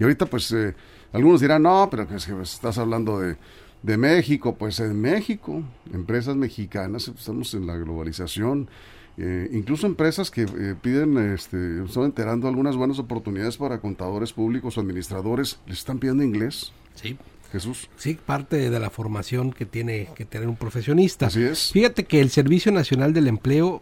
Y 0.01 0.05
ahorita, 0.05 0.27
pues, 0.27 0.51
eh, 0.53 0.75
algunos 1.13 1.41
dirán, 1.41 1.63
no, 1.63 1.89
pero 1.91 2.09
que 2.09 2.17
estás 2.17 2.79
hablando 2.79 3.21
de, 3.21 3.37
de 3.83 3.97
México. 3.99 4.57
Pues 4.57 4.81
en 4.81 5.01
México, 5.01 5.63
empresas 5.93 6.35
mexicanas, 6.37 7.07
estamos 7.07 7.55
en 7.55 7.67
la 7.67 7.77
globalización 7.77 8.69
eh, 9.17 9.49
incluso 9.53 9.87
empresas 9.87 10.31
que 10.31 10.43
eh, 10.43 10.75
piden, 10.81 11.19
este, 11.35 11.85
están 11.85 12.05
enterando 12.05 12.49
algunas 12.49 12.77
buenas 12.77 12.99
oportunidades 12.99 13.57
para 13.57 13.81
contadores 13.81 14.33
públicos 14.33 14.77
o 14.77 14.81
administradores, 14.81 15.59
les 15.67 15.79
están 15.79 15.99
pidiendo 15.99 16.25
inglés. 16.25 16.73
Sí. 16.95 17.17
Jesús. 17.53 17.89
Sí, 17.97 18.19
parte 18.27 18.69
de 18.69 18.81
la 18.81 18.91
formación 18.91 19.53
que 19.53 19.65
tiene 19.65 20.09
que 20.17 20.25
tener 20.25 20.49
un 20.49 20.57
profesionista. 20.57 21.27
Así 21.27 21.45
es. 21.45 21.71
Fíjate 21.71 22.03
que 22.03 22.21
el 22.21 22.31
Servicio 22.31 22.73
Nacional 22.73 23.13
del 23.13 23.29
Empleo 23.29 23.81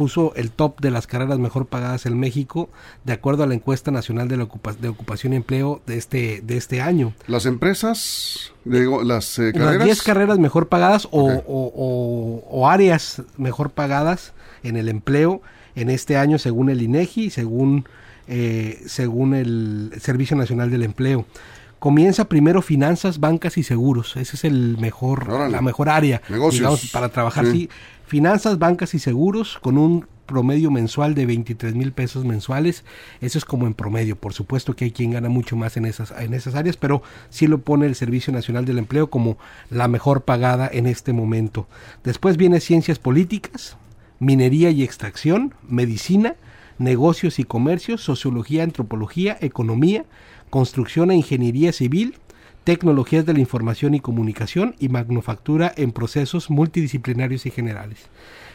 puso 0.00 0.32
el 0.34 0.50
top 0.50 0.80
de 0.80 0.90
las 0.90 1.06
carreras 1.06 1.38
mejor 1.38 1.66
pagadas 1.66 2.06
en 2.06 2.18
México, 2.18 2.70
de 3.04 3.12
acuerdo 3.12 3.42
a 3.42 3.46
la 3.46 3.52
encuesta 3.52 3.90
nacional 3.90 4.28
de, 4.28 4.38
la 4.38 4.48
de 4.80 4.88
ocupación 4.88 5.34
y 5.34 5.36
empleo 5.36 5.82
de 5.86 5.98
este, 5.98 6.40
de 6.42 6.56
este 6.56 6.80
año. 6.80 7.12
Las 7.26 7.44
empresas, 7.44 8.54
digo, 8.64 9.02
las 9.02 9.38
eh, 9.38 9.52
carreras. 9.52 9.76
Las 9.76 9.84
10 9.84 10.02
carreras 10.02 10.38
mejor 10.38 10.68
pagadas 10.68 11.06
o, 11.10 12.66
áreas 12.66 13.20
mejor 13.36 13.72
pagadas 13.72 14.32
en 14.62 14.78
el 14.78 14.88
empleo 14.88 15.42
en 15.74 15.90
este 15.90 16.16
año 16.16 16.38
según 16.38 16.70
el 16.70 16.80
INEGI 16.80 17.24
y 17.24 17.30
según, 17.30 17.84
eh, 18.26 18.82
según 18.86 19.34
el 19.34 19.92
Servicio 20.00 20.34
Nacional 20.34 20.70
del 20.70 20.82
Empleo 20.82 21.26
comienza 21.78 22.26
primero 22.26 22.62
finanzas, 22.62 23.20
bancas 23.20 23.58
y 23.58 23.64
seguros. 23.64 24.16
Ese 24.16 24.36
es 24.36 24.44
el 24.44 24.78
mejor, 24.78 25.50
la 25.50 25.60
mejor 25.60 25.88
área 25.88 26.22
para 26.92 27.08
trabajar. 27.08 27.46
Sí. 27.46 27.68
Finanzas, 28.10 28.58
bancas 28.58 28.92
y 28.94 28.98
seguros 28.98 29.56
con 29.62 29.78
un 29.78 30.04
promedio 30.26 30.72
mensual 30.72 31.14
de 31.14 31.26
23 31.26 31.76
mil 31.76 31.92
pesos 31.92 32.24
mensuales. 32.24 32.82
Eso 33.20 33.38
es 33.38 33.44
como 33.44 33.68
en 33.68 33.74
promedio. 33.74 34.16
Por 34.16 34.32
supuesto 34.32 34.74
que 34.74 34.86
hay 34.86 34.90
quien 34.90 35.12
gana 35.12 35.28
mucho 35.28 35.54
más 35.54 35.76
en 35.76 35.84
esas, 35.84 36.12
en 36.18 36.34
esas 36.34 36.56
áreas, 36.56 36.76
pero 36.76 37.04
sí 37.28 37.46
lo 37.46 37.60
pone 37.60 37.86
el 37.86 37.94
Servicio 37.94 38.32
Nacional 38.32 38.64
del 38.64 38.78
Empleo 38.78 39.10
como 39.10 39.38
la 39.70 39.86
mejor 39.86 40.22
pagada 40.22 40.68
en 40.72 40.88
este 40.88 41.12
momento. 41.12 41.68
Después 42.02 42.36
viene 42.36 42.58
ciencias 42.58 42.98
políticas, 42.98 43.76
minería 44.18 44.70
y 44.70 44.82
extracción, 44.82 45.54
medicina, 45.68 46.34
negocios 46.78 47.38
y 47.38 47.44
comercios, 47.44 48.00
sociología, 48.00 48.64
antropología, 48.64 49.38
economía, 49.40 50.04
construcción 50.50 51.12
e 51.12 51.14
ingeniería 51.14 51.72
civil, 51.72 52.16
tecnologías 52.64 53.26
de 53.26 53.32
la 53.32 53.40
información 53.40 53.94
y 53.94 54.00
comunicación 54.00 54.76
y 54.78 54.88
manufactura 54.88 55.72
en 55.76 55.92
procesos 55.92 56.50
multidisciplinarios 56.50 57.46
y 57.46 57.50
generales. 57.50 58.08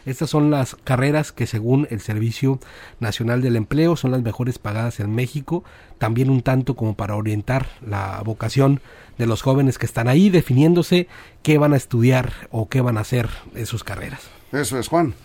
Estas 0.06 0.30
son 0.30 0.52
las 0.52 0.76
carreras 0.76 1.32
que 1.32 1.48
según 1.48 1.88
el 1.90 2.00
Servicio 2.00 2.60
Nacional 3.00 3.42
del 3.42 3.56
Empleo 3.56 3.96
son 3.96 4.12
las 4.12 4.22
mejores 4.22 4.60
pagadas 4.60 5.00
en 5.00 5.14
México, 5.14 5.64
también 5.98 6.30
un 6.30 6.42
tanto 6.42 6.76
como 6.76 6.96
para 6.96 7.16
orientar 7.16 7.68
la 7.86 8.22
vocación 8.24 8.82
de 9.18 9.26
los 9.26 9.42
jóvenes 9.42 9.80
que 9.80 9.88
están 9.88 10.08
ahí 10.08 10.30
definiéndose 10.30 11.08
qué 11.42 11.58
van 11.58 11.74
a 11.74 11.78
estudiar 11.78 12.34
o 12.52 12.70
qué 12.70 12.82
van 12.82 12.98
a 12.98 13.02
hacer 13.02 13.30
en 13.56 13.66
sus 13.66 13.84
carreras. 13.84 14.30
Eso 14.52 14.78
es, 14.78 14.88
Juan. 14.88 15.16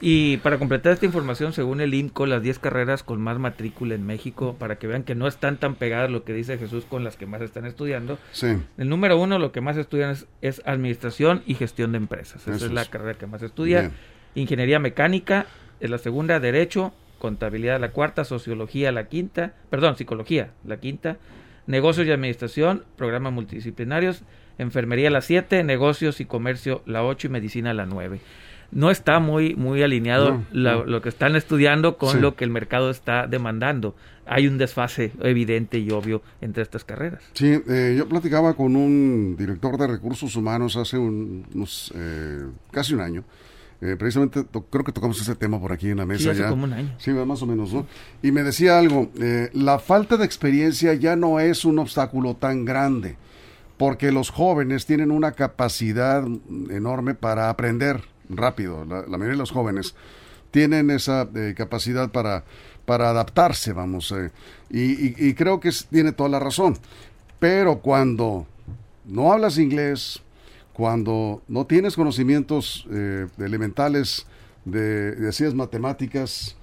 Y 0.00 0.36
para 0.38 0.58
completar 0.58 0.92
esta 0.92 1.06
información, 1.06 1.52
según 1.52 1.80
el 1.80 1.92
INCO, 1.92 2.26
las 2.26 2.42
10 2.42 2.60
carreras 2.60 3.02
con 3.02 3.20
más 3.20 3.38
matrícula 3.38 3.96
en 3.96 4.06
México, 4.06 4.54
para 4.56 4.76
que 4.76 4.86
vean 4.86 5.02
que 5.02 5.16
no 5.16 5.26
están 5.26 5.56
tan 5.56 5.74
pegadas 5.74 6.08
lo 6.08 6.22
que 6.22 6.32
dice 6.32 6.56
Jesús 6.56 6.84
con 6.84 7.02
las 7.02 7.16
que 7.16 7.26
más 7.26 7.42
están 7.42 7.66
estudiando. 7.66 8.18
Sí. 8.30 8.58
El 8.76 8.88
número 8.88 9.18
uno, 9.18 9.40
lo 9.40 9.50
que 9.50 9.60
más 9.60 9.76
estudian 9.76 10.16
es, 10.40 10.62
administración 10.64 11.42
y 11.46 11.54
gestión 11.54 11.92
de 11.92 11.98
empresas. 11.98 12.46
Esa 12.46 12.66
es 12.66 12.72
la 12.72 12.84
carrera 12.84 13.18
que 13.18 13.26
más 13.26 13.42
estudia. 13.42 13.90
Ingeniería 14.36 14.78
mecánica 14.78 15.46
es 15.80 15.90
la 15.90 15.98
segunda, 15.98 16.38
derecho, 16.38 16.92
contabilidad 17.18 17.80
la 17.80 17.90
cuarta, 17.90 18.22
sociología 18.22 18.92
la 18.92 19.08
quinta, 19.08 19.54
perdón, 19.68 19.96
psicología 19.96 20.50
la 20.64 20.78
quinta, 20.78 21.16
negocios 21.66 22.06
y 22.06 22.12
administración, 22.12 22.84
programas 22.96 23.32
multidisciplinarios, 23.32 24.22
enfermería 24.58 25.10
la 25.10 25.22
siete, 25.22 25.64
negocios 25.64 26.20
y 26.20 26.24
comercio 26.24 26.82
la 26.86 27.02
ocho 27.02 27.26
y 27.26 27.30
medicina 27.30 27.74
la 27.74 27.86
nueve 27.86 28.20
no 28.70 28.90
está 28.90 29.18
muy, 29.18 29.54
muy 29.54 29.82
alineado 29.82 30.42
lo 30.52 31.02
que 31.02 31.08
están 31.08 31.36
estudiando 31.36 31.96
con 31.96 32.20
lo 32.20 32.36
que 32.36 32.44
el 32.44 32.50
mercado 32.50 32.90
está 32.90 33.26
demandando. 33.26 33.94
Hay 34.26 34.46
un 34.46 34.58
desfase 34.58 35.12
evidente 35.22 35.78
y 35.78 35.90
obvio 35.90 36.22
entre 36.42 36.62
estas 36.62 36.84
carreras. 36.84 37.22
Sí, 37.32 37.62
eh, 37.66 37.94
yo 37.96 38.06
platicaba 38.06 38.54
con 38.54 38.76
un 38.76 39.36
director 39.38 39.78
de 39.78 39.86
recursos 39.86 40.36
humanos 40.36 40.76
hace 40.76 40.98
unos, 40.98 41.92
eh, 41.96 42.44
casi 42.70 42.92
un 42.92 43.00
año. 43.00 43.24
Eh, 43.80 43.96
precisamente 43.96 44.44
creo 44.70 44.84
que 44.84 44.92
tocamos 44.92 45.20
ese 45.20 45.36
tema 45.36 45.58
por 45.58 45.72
aquí 45.72 45.88
en 45.88 45.98
la 45.98 46.04
mesa 46.04 46.24
sí, 46.24 46.28
hace 46.30 46.40
ya. 46.40 46.50
como 46.50 46.64
un 46.64 46.72
año. 46.74 46.94
Sí, 46.98 47.10
más 47.12 47.40
o 47.40 47.46
menos, 47.46 47.72
¿no? 47.72 47.86
Y 48.22 48.32
me 48.32 48.42
decía 48.42 48.78
algo, 48.78 49.10
la 49.54 49.78
falta 49.78 50.18
de 50.18 50.26
experiencia 50.26 50.92
ya 50.94 51.16
no 51.16 51.40
es 51.40 51.64
un 51.64 51.78
obstáculo 51.78 52.34
tan 52.34 52.66
grande, 52.66 53.16
porque 53.78 54.12
los 54.12 54.30
jóvenes 54.30 54.84
tienen 54.84 55.10
una 55.10 55.32
capacidad 55.32 56.26
enorme 56.70 57.14
para 57.14 57.48
aprender 57.48 58.02
rápido. 58.28 58.84
La, 58.84 59.02
mayoría 59.06 59.32
de 59.32 59.36
los 59.36 59.50
jóvenes 59.50 59.94
tienen 60.50 60.90
esa 60.90 61.28
eh, 61.34 61.54
capacidad 61.56 62.10
para, 62.10 62.44
para 62.84 63.10
adaptarse, 63.10 63.72
vamos. 63.72 64.12
Eh, 64.12 64.30
y, 64.70 65.34
creo 65.34 65.60
que 65.60 65.70
tiene 65.90 66.12
toda 66.12 66.28
la 66.28 66.38
razón. 66.38 66.76
Pero 67.38 67.78
cuando 67.78 68.46
no 69.04 69.32
hablas 69.32 69.58
inglés, 69.58 70.20
cuando 70.72 71.42
no 71.48 71.66
tienes 71.66 71.94
conocimientos 71.94 72.86
eh, 72.90 73.26
elementales 73.38 74.26
de, 74.64 75.12
de 75.12 75.54
matemáticas, 75.54 76.56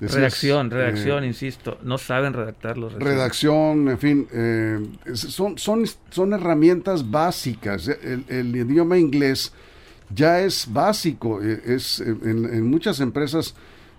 redacción, 0.00 0.70
redacción, 0.70 1.24
insisto, 1.24 1.78
no 1.82 1.98
saben 1.98 2.32
redactar 2.32 2.78
los 2.78 2.94
Redacción, 2.94 3.90
en 3.90 3.98
fin, 3.98 4.28
son, 5.12 5.58
son, 5.58 5.84
son 6.10 6.32
herramientas 6.32 7.10
básicas. 7.10 7.86
el, 7.88 8.56
idioma 8.56 8.96
inglés 8.96 9.52
ya 10.14 10.40
es 10.40 10.72
básico. 10.72 11.42
Eh, 11.42 11.60
es 11.66 12.00
en, 12.00 12.68
muchas 12.68 13.00
empresas, 13.00 13.54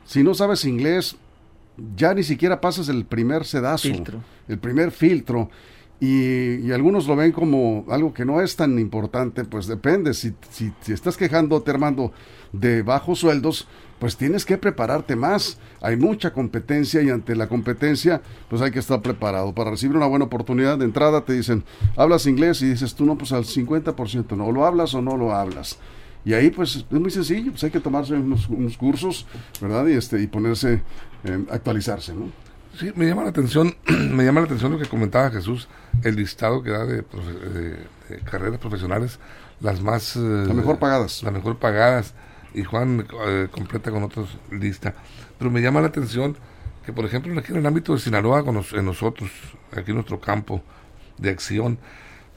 si 0.06 0.24
no 0.24 0.34
sabes 0.34 0.66
inglés, 0.66 1.16
ya 1.96 2.14
ni 2.14 2.24
siquiera 2.24 2.62
pasas 2.62 2.90
el 2.90 3.06
primer 3.06 3.46
sedazo, 3.46 3.88
el 4.48 4.60
primer 4.60 4.92
filtro. 4.92 5.50
Y, 6.00 6.72
algunos 6.72 7.06
lo 7.06 7.16
ven 7.16 7.32
como 7.32 7.86
algo 7.90 8.12
que 8.12 8.26
no 8.26 8.42
es 8.42 8.56
tan 8.56 8.80
importante, 8.80 9.46
pues 9.46 9.68
depende. 9.68 10.16
Si, 10.16 10.34
si, 10.50 10.74
si 10.82 10.94
estás 10.94 11.16
quejándote, 11.16 11.70
Armando, 11.70 12.12
de 12.52 12.82
bajos 12.82 13.20
sueldos, 13.20 13.68
pues 14.00 14.18
tienes 14.18 14.44
que 14.44 14.58
prepararte 14.58 15.16
más. 15.16 15.60
Hay 15.80 15.98
mucha 15.98 16.34
competencia 16.34 17.04
y 17.04 17.12
ante 17.12 17.36
la 17.36 17.48
competencia, 17.48 18.24
pues 18.50 18.64
hay 18.64 18.72
que 18.72 18.80
estar 18.80 19.04
preparado. 19.04 19.54
Para 19.54 19.70
recibir 19.70 19.96
una 19.96 20.08
buena 20.08 20.26
oportunidad 20.26 20.80
de 20.80 20.86
entrada, 20.86 21.24
te 21.24 21.34
dicen, 21.34 21.64
hablas 21.96 22.26
inglés 22.26 22.64
y 22.64 22.70
dices 22.70 22.96
tú 22.96 23.06
no, 23.06 23.16
pues 23.16 23.32
al 23.32 23.44
50%, 23.44 24.36
no, 24.36 24.52
lo 24.52 24.66
hablas 24.66 24.96
o 24.96 25.04
no 25.04 25.18
lo 25.18 25.36
hablas. 25.36 25.78
Y 26.24 26.34
ahí 26.34 26.52
pues 26.52 26.76
es 26.76 26.92
muy 26.92 27.10
sencillo, 27.10 27.52
pues 27.52 27.64
hay 27.64 27.72
que 27.72 27.80
tomarse 27.80 28.14
unos, 28.14 28.78
cursos, 28.78 29.26
¿verdad? 29.60 29.88
Y 29.88 29.94
este 29.94 30.22
y 30.22 30.28
ponerse, 30.28 30.84
eh, 31.24 31.46
actualizarse, 31.50 32.14
¿no? 32.14 32.30
Sí, 32.78 32.92
me 32.96 33.06
llama 33.06 33.24
la 33.24 33.30
atención, 33.30 33.76
me 33.88 34.24
llama 34.24 34.42
la 34.42 34.46
atención 34.46 34.72
lo 34.72 34.80
que 34.80 34.86
comentaba 34.86 35.30
Jesús, 35.32 35.68
el 36.04 36.16
listado 36.16 36.64
que 36.64 36.70
da 36.70 36.86
de, 36.86 37.04
carreras 38.24 38.60
profesionales, 38.60 39.20
las 39.60 39.82
más... 39.82 40.16
las 40.16 40.56
mejor 40.56 40.80
pagadas. 40.80 41.24
Las 41.24 41.34
mejor 41.34 41.58
pagadas, 41.58 42.14
y 42.54 42.64
Juan 42.64 43.06
eh, 43.28 43.48
completa 43.52 43.92
con 43.92 44.04
otros 44.04 44.38
lista. 44.52 44.94
Pero 45.38 45.52
me 45.52 45.62
llama 45.62 45.82
la 45.82 45.88
atención 45.88 46.38
que, 46.86 46.94
por 46.94 47.06
ejemplo, 47.06 47.38
aquí 47.40 47.52
en 47.52 47.60
el 47.60 47.66
ámbito 47.66 47.94
de 47.94 48.00
Sinaloa, 48.00 48.44
con 48.44 48.64
en 48.74 48.86
nosotros, 48.86 49.30
aquí 49.72 49.92
en 49.92 49.96
nuestro 49.96 50.20
campo 50.20 50.64
de 51.18 51.30
acción, 51.30 51.78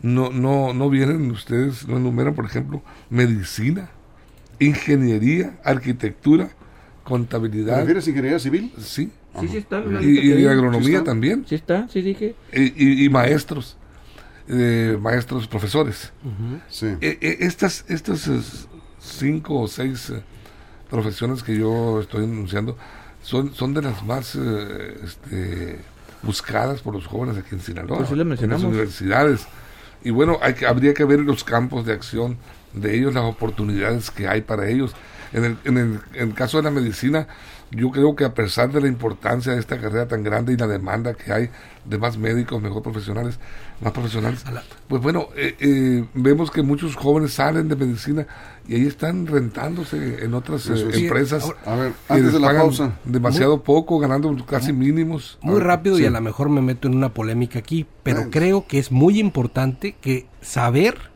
no, 0.02 0.30
no, 0.30 0.72
no 0.74 0.90
vienen 0.90 1.30
ustedes, 1.30 1.86
no 1.88 1.96
enumeran, 1.96 2.34
por 2.34 2.44
ejemplo, 2.44 2.82
medicina, 3.10 3.90
ingeniería, 4.58 5.58
arquitectura, 5.64 6.50
contabilidad. 7.04 7.78
¿Refieres 7.78 8.08
ingeniería 8.08 8.38
civil? 8.38 8.72
Sí. 8.78 9.10
Sí, 9.40 9.48
sí 9.48 9.56
está. 9.56 9.82
Y, 10.00 10.46
agronomía 10.46 11.02
también. 11.02 11.44
Sí 11.48 11.56
está, 11.56 11.88
sí 11.88 12.02
dije. 12.02 12.34
Y, 12.52 13.08
maestros, 13.08 13.76
eh, 14.48 14.96
maestros, 15.00 15.48
profesores. 15.48 16.12
sí. 16.68 16.86
E, 17.00 17.18
e, 17.20 17.38
estas, 17.40 17.84
estas 17.88 18.68
cinco 19.00 19.60
o 19.60 19.68
seis 19.68 20.10
eh, 20.10 20.22
profesiones 20.88 21.42
que 21.42 21.56
yo 21.58 22.00
estoy 22.00 22.24
anunciando 22.24 22.76
son, 23.22 23.54
son 23.54 23.74
de 23.74 23.82
las 23.82 24.04
más 24.04 24.34
eh, 24.36 25.00
este, 25.02 25.78
buscadas 26.22 26.80
por 26.80 26.94
los 26.94 27.06
jóvenes 27.06 27.36
aquí 27.36 27.54
en 27.54 27.60
Sinaloa. 27.60 27.98
Pues 28.06 28.42
en 28.42 28.50
las 28.50 28.62
universidades. 28.62 29.46
Y 30.04 30.10
bueno, 30.10 30.38
hay 30.42 30.54
habría 30.66 30.94
que 30.94 31.04
ver 31.04 31.20
los 31.20 31.42
campos 31.42 31.86
de 31.86 31.94
acción 31.94 32.36
de 32.74 32.94
ellos, 32.94 33.14
las 33.14 33.24
oportunidades 33.24 34.10
que 34.10 34.28
hay 34.28 34.42
para 34.42 34.68
ellos. 34.68 34.94
En 35.34 35.44
el, 35.44 35.58
en 35.64 35.78
el, 35.78 36.00
en 36.14 36.28
el 36.28 36.34
caso 36.34 36.56
de 36.58 36.62
la 36.62 36.70
medicina, 36.70 37.26
yo 37.70 37.90
creo 37.90 38.14
que 38.14 38.24
a 38.24 38.34
pesar 38.34 38.70
de 38.72 38.80
la 38.80 38.88
importancia 38.88 39.52
de 39.52 39.58
esta 39.58 39.80
carrera 39.80 40.06
tan 40.06 40.22
grande 40.22 40.52
y 40.52 40.56
la 40.56 40.66
demanda 40.66 41.14
que 41.14 41.32
hay 41.32 41.50
de 41.84 41.98
más 41.98 42.16
médicos, 42.16 42.62
mejor 42.62 42.82
profesionales, 42.82 43.38
más 43.80 43.92
profesionales, 43.92 44.44
pues 44.88 45.02
bueno, 45.02 45.28
eh, 45.36 45.56
eh, 45.58 46.04
vemos 46.14 46.50
que 46.50 46.62
muchos 46.62 46.96
jóvenes 46.96 47.34
salen 47.34 47.68
de 47.68 47.76
medicina 47.76 48.26
y 48.66 48.76
ahí 48.76 48.86
están 48.86 49.26
rentándose 49.26 50.24
en 50.24 50.34
otras 50.34 50.68
eh, 50.68 50.88
empresas. 50.94 51.52
a 51.66 51.74
ver, 51.74 51.92
antes 52.08 52.32
de 52.32 52.40
la 52.40 52.54
pausa. 52.54 52.92
Demasiado 53.04 53.62
poco, 53.62 53.98
ganando 53.98 54.34
casi 54.46 54.72
mínimos. 54.72 55.38
Muy 55.42 55.60
rápido 55.60 55.98
y 55.98 56.06
a 56.06 56.10
lo 56.10 56.20
mejor 56.20 56.48
me 56.48 56.62
meto 56.62 56.88
en 56.88 56.94
una 56.94 57.12
polémica 57.12 57.58
aquí, 57.58 57.86
pero 58.02 58.30
creo 58.30 58.66
que 58.66 58.78
es 58.78 58.92
muy 58.92 59.18
importante 59.18 59.96
que 60.00 60.26
saber 60.40 61.13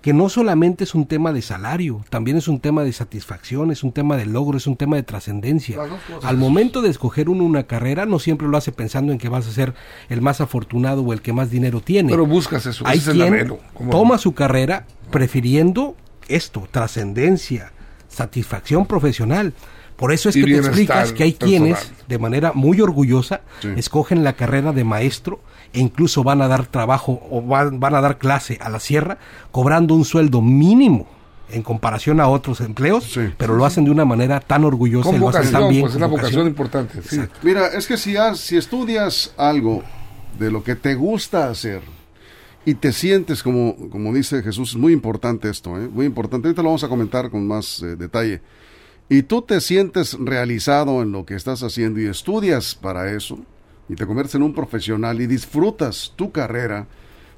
que 0.00 0.12
no 0.12 0.28
solamente 0.28 0.84
es 0.84 0.94
un 0.94 1.06
tema 1.06 1.32
de 1.32 1.42
salario, 1.42 2.04
también 2.08 2.36
es 2.36 2.46
un 2.46 2.60
tema 2.60 2.84
de 2.84 2.92
satisfacción, 2.92 3.72
es 3.72 3.82
un 3.82 3.92
tema 3.92 4.16
de 4.16 4.26
logro, 4.26 4.56
es 4.56 4.66
un 4.66 4.76
tema 4.76 4.96
de 4.96 5.02
trascendencia. 5.02 5.78
Al 6.22 6.36
momento 6.36 6.82
de 6.82 6.88
escoger 6.88 7.28
uno 7.28 7.44
una 7.44 7.64
carrera, 7.64 8.06
no 8.06 8.18
siempre 8.18 8.46
lo 8.46 8.56
hace 8.56 8.70
pensando 8.70 9.12
en 9.12 9.18
que 9.18 9.28
vas 9.28 9.46
a 9.48 9.50
ser 9.50 9.74
el 10.08 10.20
más 10.22 10.40
afortunado 10.40 11.02
o 11.02 11.12
el 11.12 11.20
que 11.20 11.32
más 11.32 11.50
dinero 11.50 11.80
tiene. 11.80 12.10
Pero 12.10 12.26
buscas 12.26 12.64
eso. 12.66 12.86
Hay 12.86 13.00
quien 13.00 13.58
toma 13.90 14.18
su 14.18 14.34
carrera 14.34 14.86
prefiriendo 15.10 15.96
esto, 16.28 16.68
trascendencia, 16.70 17.72
satisfacción 18.08 18.86
profesional. 18.86 19.52
Por 19.96 20.12
eso 20.12 20.28
es 20.28 20.36
que 20.36 20.44
te 20.44 20.56
explicas 20.58 21.12
que 21.12 21.24
hay 21.24 21.32
personal. 21.32 21.60
quienes, 21.60 21.92
de 22.06 22.18
manera 22.18 22.52
muy 22.52 22.80
orgullosa, 22.80 23.40
Sí. 23.60 23.68
escogen 23.76 24.22
la 24.22 24.34
carrera 24.34 24.72
de 24.72 24.84
maestro 24.84 25.40
e 25.72 25.80
incluso 25.80 26.22
van 26.22 26.42
a 26.42 26.48
dar 26.48 26.66
trabajo 26.66 27.20
o 27.30 27.42
van, 27.42 27.80
van 27.80 27.94
a 27.94 28.00
dar 28.00 28.18
clase 28.18 28.58
a 28.60 28.68
la 28.68 28.80
sierra 28.80 29.18
cobrando 29.50 29.94
un 29.94 30.04
sueldo 30.04 30.40
mínimo 30.42 31.06
en 31.50 31.62
comparación 31.62 32.20
a 32.20 32.28
otros 32.28 32.60
empleos, 32.60 33.04
Sí. 33.04 33.20
pero 33.38 33.54
lo 33.56 33.64
hacen 33.64 33.84
de 33.84 33.90
una 33.90 34.04
manera 34.04 34.40
tan 34.40 34.64
orgullosa 34.64 35.10
y 35.14 35.18
lo 35.18 35.30
hacen 35.30 35.50
tan 35.52 35.68
bien. 35.70 35.80
pues 35.82 35.92
es 35.92 35.96
una 35.96 36.06
vocación 36.06 36.44
vocación. 36.44 36.46
importante. 36.48 37.02
Sí. 37.02 37.20
Mira, 37.42 37.68
es 37.68 37.86
que 37.86 37.96
si, 37.96 38.16
has- 38.16 38.38
si 38.40 38.56
estudias 38.58 39.32
algo 39.38 39.82
de 40.38 40.50
lo 40.50 40.62
que 40.62 40.76
te 40.76 40.94
gusta 40.94 41.48
hacer 41.48 41.80
y 42.66 42.74
te 42.74 42.92
sientes, 42.92 43.42
como, 43.42 43.74
como 43.90 44.12
dice 44.12 44.42
Jesús, 44.42 44.70
es 44.70 44.76
muy 44.76 44.92
importante 44.92 45.48
esto, 45.48 45.78
¿eh? 45.80 45.88
muy 45.90 46.04
importante, 46.04 46.48
ahorita 46.48 46.62
lo 46.62 46.68
vamos 46.68 46.84
a 46.84 46.88
comentar 46.88 47.30
con 47.30 47.46
más 47.46 47.82
eh, 47.82 47.96
detalle, 47.96 48.42
y 49.08 49.22
tú 49.22 49.40
te 49.40 49.62
sientes 49.62 50.18
realizado 50.20 51.00
en 51.00 51.12
lo 51.12 51.24
que 51.24 51.34
estás 51.34 51.62
haciendo 51.62 51.98
y 51.98 52.06
estudias 52.08 52.74
para 52.74 53.10
eso, 53.10 53.38
y 53.88 53.94
te 53.94 54.06
conviertes 54.06 54.34
en 54.34 54.42
un 54.42 54.54
profesional 54.54 55.20
y 55.20 55.26
disfrutas 55.26 56.12
tu 56.16 56.30
carrera, 56.30 56.86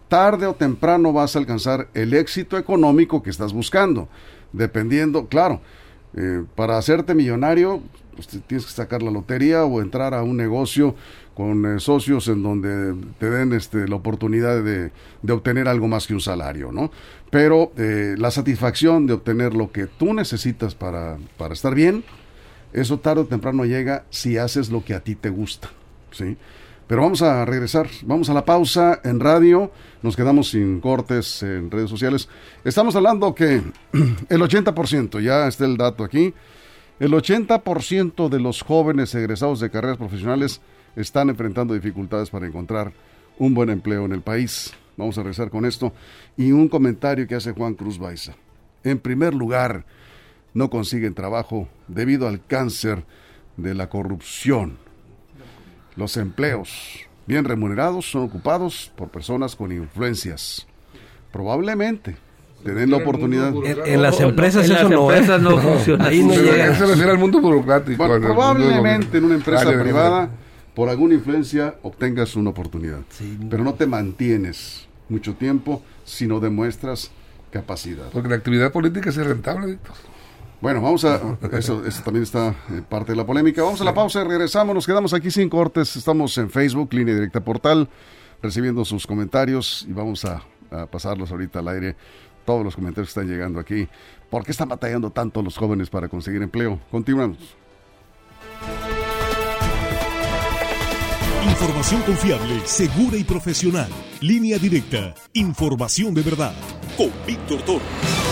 tarde 0.09 0.47
o 0.47 0.55
temprano 0.55 1.13
vas 1.13 1.37
a 1.37 1.39
alcanzar 1.39 1.89
el 1.95 2.15
éxito 2.15 2.59
económico 2.59 3.23
que 3.23 3.31
estás 3.31 3.53
buscando, 3.53 4.09
dependiendo, 4.53 5.27
claro, 5.27 5.61
eh, 6.15 6.43
para 6.57 6.77
hacerte 6.77 7.15
millonario, 7.15 7.83
pues, 8.15 8.29
tienes 8.47 8.67
que 8.67 8.73
sacar 8.73 9.03
la 9.03 9.11
lotería 9.11 9.65
o 9.65 9.81
entrar 9.81 10.13
a 10.13 10.23
un 10.23 10.37
negocio 10.37 10.95
con 11.35 11.65
eh, 11.65 11.81
socios 11.81 12.29
en 12.29 12.43
donde 12.43 12.95
te 13.19 13.31
den 13.31 13.53
este, 13.53 13.89
la 13.89 13.97
oportunidad 13.97 14.63
de, 14.63 14.91
de 15.23 15.33
obtener 15.33 15.69
algo 15.69 15.89
más 15.89 16.07
que 16.07 16.15
un 16.15 16.21
salario, 16.21 16.73
¿no? 16.73 16.91
Pero 17.31 17.73
eh, 17.77 18.17
la 18.19 18.31
satisfacción 18.31 19.07
de 19.07 19.15
obtener 19.15 19.55
lo 19.55 19.71
que 19.71 19.87
tú 19.87 20.13
necesitas 20.13 20.75
para, 20.75 21.17
para 21.39 21.55
estar 21.55 21.75
bien, 21.75 22.05
eso 22.73 22.99
tarde 22.99 23.23
o 23.23 23.27
temprano 23.27 23.65
llega 23.65 24.05
si 24.11 24.37
haces 24.37 24.71
lo 24.71 24.85
que 24.85 24.95
a 24.95 25.01
ti 25.01 25.15
te 25.15 25.31
gusta, 25.31 25.71
¿sí? 26.13 26.37
Pero 26.87 27.03
vamos 27.03 27.23
a 27.23 27.45
regresar, 27.45 27.87
vamos 28.03 28.31
a 28.31 28.35
la 28.35 28.45
pausa 28.45 29.01
en 29.05 29.21
radio, 29.21 29.71
nos 30.03 30.17
quedamos 30.17 30.51
sin 30.51 30.81
cortes 30.81 31.43
en 31.45 31.71
redes 31.71 31.89
sociales. 31.89 32.29
Estamos 32.65 32.97
hablando 32.97 33.33
que 33.33 33.63
el 34.29 34.41
80%, 34.41 35.21
ya 35.21 35.47
está 35.47 35.67
el 35.67 35.77
dato 35.77 36.03
aquí, 36.03 36.35
el 36.99 37.13
80% 37.13 38.29
de 38.29 38.41
los 38.41 38.63
jóvenes 38.63 39.15
egresados 39.15 39.61
de 39.61 39.71
carreras 39.71 39.99
profesionales 39.99 40.61
están 40.97 41.31
enfrentando 41.31 41.75
dificultades 41.75 42.29
para 42.29 42.47
encontrar 42.47 42.93
un 43.39 43.55
buen 43.55 43.71
empleo 43.71 44.05
en 44.05 44.13
el 44.13 44.21
país. 44.21 44.73
Vamos 44.97 45.17
a 45.17 45.23
regresar 45.23 45.49
con 45.49 45.65
esto. 45.65 45.93
Y 46.37 46.53
un 46.53 46.69
comentario 46.69 47.27
que 47.27 47.37
hace 47.37 47.53
Juan 47.53 47.75
Cruz 47.75 47.99
Baiza. 47.99 48.35
En 48.85 48.99
primer 48.99 49.35
lugar, 49.35 49.87
no 50.53 50.69
consiguen 50.69 51.15
trabajo 51.15 51.69
debido 51.89 52.29
al 52.29 52.45
cáncer 52.45 53.05
de 53.57 53.75
la 53.75 53.89
corrupción. 53.89 54.77
Los 55.97 56.17
empleos 56.17 57.01
bien 57.27 57.45
remunerados 57.45 58.11
son 58.11 58.23
ocupados 58.23 58.91
por 58.97 59.09
personas 59.09 59.55
con 59.57 59.73
influencias. 59.73 60.67
Probablemente 61.33 62.17
te 62.65 62.75
den 62.75 62.91
la 62.91 62.99
oportunidad. 62.99 63.55
En, 63.65 63.87
en 63.87 64.03
las 64.03 64.15
No, 64.19 64.23
no, 64.27 64.29
empresas 64.31 64.67
en 64.67 64.73
eso 64.73 64.83
las 64.83 64.91
no, 64.93 65.11
¿eh? 65.11 65.17
empresas 65.17 65.43
no 65.43 65.59
funciona 65.59 66.07
Ahí 66.07 66.23
no 66.23 66.35
llega. 66.35 66.75
se 66.75 66.87
refiere 66.87 67.11
al 67.11 67.19
mundo 67.19 67.41
burocrático. 67.41 67.97
Bueno, 67.97 68.15
al 68.15 68.21
mundo 68.21 68.35
probablemente 68.35 69.19
en 69.19 69.25
una 69.25 69.35
empresa 69.35 69.63
área 69.63 69.77
de- 69.77 69.83
privada, 69.83 70.31
por 70.75 70.89
alguna 70.89 71.15
influencia, 71.15 71.77
obtengas 71.83 72.37
una 72.37 72.51
oportunidad. 72.51 73.01
Sí. 73.11 73.39
Pero 73.49 73.65
no 73.65 73.75
te 73.75 73.87
mantienes 73.87 74.87
mucho 75.09 75.35
tiempo 75.35 75.83
si 76.05 76.27
no 76.27 76.41
demuestras 76.41 77.11
capacidad. 77.51 78.09
Porque 78.13 78.29
la 78.29 78.37
actividad 78.37 78.73
política 78.73 79.11
es 79.11 79.17
rentable, 79.17 79.67
Víctor. 79.67 79.95
Bueno, 80.61 80.83
vamos 80.83 81.05
a. 81.05 81.39
Eso, 81.53 81.85
eso 81.87 82.03
también 82.03 82.23
está 82.23 82.55
eh, 82.71 82.83
parte 82.87 83.13
de 83.13 83.17
la 83.17 83.25
polémica. 83.25 83.63
Vamos 83.63 83.81
a 83.81 83.85
la 83.85 83.95
pausa 83.95 84.21
y 84.21 84.25
regresamos. 84.25 84.75
Nos 84.75 84.87
quedamos 84.87 85.15
aquí 85.15 85.31
sin 85.31 85.49
cortes. 85.49 85.97
Estamos 85.97 86.37
en 86.39 86.51
Facebook, 86.51 86.93
Línea 86.93 87.15
Directa 87.15 87.41
Portal, 87.41 87.89
recibiendo 88.43 88.85
sus 88.85 89.07
comentarios 89.07 89.87
y 89.89 89.93
vamos 89.93 90.25
a, 90.25 90.43
a 90.71 90.87
pasarlos 90.87 91.31
ahorita 91.31 91.61
al 91.61 91.69
aire. 91.69 91.97
Todos 92.45 92.65
los 92.65 92.75
comentarios 92.75 93.09
que 93.13 93.21
están 93.21 93.33
llegando 93.33 93.59
aquí. 93.61 93.89
¿Por 94.29 94.45
qué 94.45 94.53
están 94.53 94.69
batallando 94.69 95.11
tanto 95.11 95.43
los 95.43 95.57
jóvenes 95.57 95.89
para 95.89 96.09
conseguir 96.09 96.43
empleo? 96.43 96.79
Continuamos. 96.91 97.39
Información 101.49 102.03
confiable, 102.03 102.61
segura 102.65 103.17
y 103.17 103.25
profesional. 103.25 103.89
Línea 104.21 104.59
directa. 104.59 105.15
Información 105.33 106.15
de 106.15 106.23
verdad. 106.23 106.55
Con 106.97 107.11
Víctor 107.27 107.63
Toro. 107.63 108.30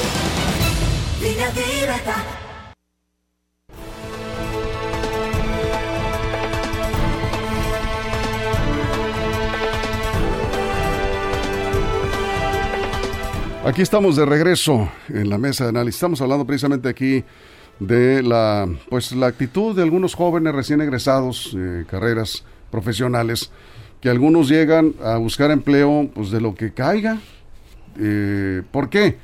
Aquí 13.64 13.82
estamos 13.82 14.14
de 14.14 14.24
regreso 14.26 14.88
en 15.08 15.28
la 15.28 15.38
mesa 15.38 15.64
de 15.64 15.70
análisis. 15.70 15.96
Estamos 15.96 16.20
hablando 16.20 16.46
precisamente 16.46 16.88
aquí 16.88 17.24
de 17.80 18.22
la, 18.22 18.68
pues, 18.88 19.10
la 19.10 19.26
actitud 19.26 19.74
de 19.74 19.82
algunos 19.82 20.14
jóvenes 20.14 20.54
recién 20.54 20.80
egresados, 20.80 21.52
eh, 21.58 21.84
carreras 21.90 22.44
profesionales, 22.70 23.50
que 24.00 24.08
algunos 24.08 24.48
llegan 24.48 24.94
a 25.02 25.16
buscar 25.16 25.50
empleo 25.50 26.08
pues, 26.14 26.30
de 26.30 26.40
lo 26.40 26.54
que 26.54 26.72
caiga. 26.72 27.18
Eh, 27.98 28.62
¿Por 28.70 28.88
qué? 28.88 29.18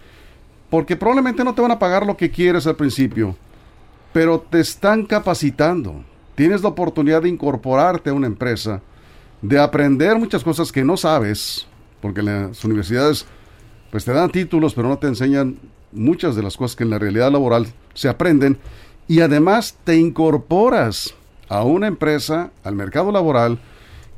Porque 0.75 0.97
probablemente 0.97 1.45
no 1.45 1.55
te 1.55 1.63
van 1.63 1.71
a 1.71 1.79
pagar 1.79 2.05
lo 2.05 2.17
que 2.17 2.33
quieres 2.33 2.67
al 2.67 2.75
principio, 2.75 3.37
pero 4.13 4.41
te 4.41 4.59
están 4.59 5.07
capacitando. 5.07 6.03
Tienes 6.35 6.63
la 6.63 6.71
oportunidad 6.71 7.23
de 7.23 7.29
incorporarte 7.29 8.11
a 8.11 8.13
una 8.13 8.27
empresa, 8.27 8.83
de 9.41 9.61
aprender 9.61 10.19
muchas 10.19 10.43
cosas 10.43 10.73
que 10.73 10.83
no 10.83 10.97
sabes, 10.97 11.69
porque 12.03 12.23
las 12.23 12.65
universidades 12.65 13.25
pues 13.93 14.05
te 14.05 14.13
dan 14.13 14.33
títulos, 14.33 14.75
pero 14.75 14.89
no 14.89 14.99
te 14.99 15.07
enseñan 15.07 15.61
muchas 15.93 16.35
de 16.35 16.43
las 16.43 16.57
cosas 16.57 16.75
que 16.75 16.83
en 16.83 16.91
la 16.91 16.99
realidad 16.99 17.31
laboral 17.31 17.69
se 17.95 18.09
aprenden 18.09 18.59
y 19.07 19.21
además 19.21 19.79
te 19.85 19.95
incorporas 19.95 21.15
a 21.49 21.63
una 21.63 21.87
empresa, 21.87 22.51
al 22.65 22.75
mercado 22.75 23.13
laboral 23.13 23.61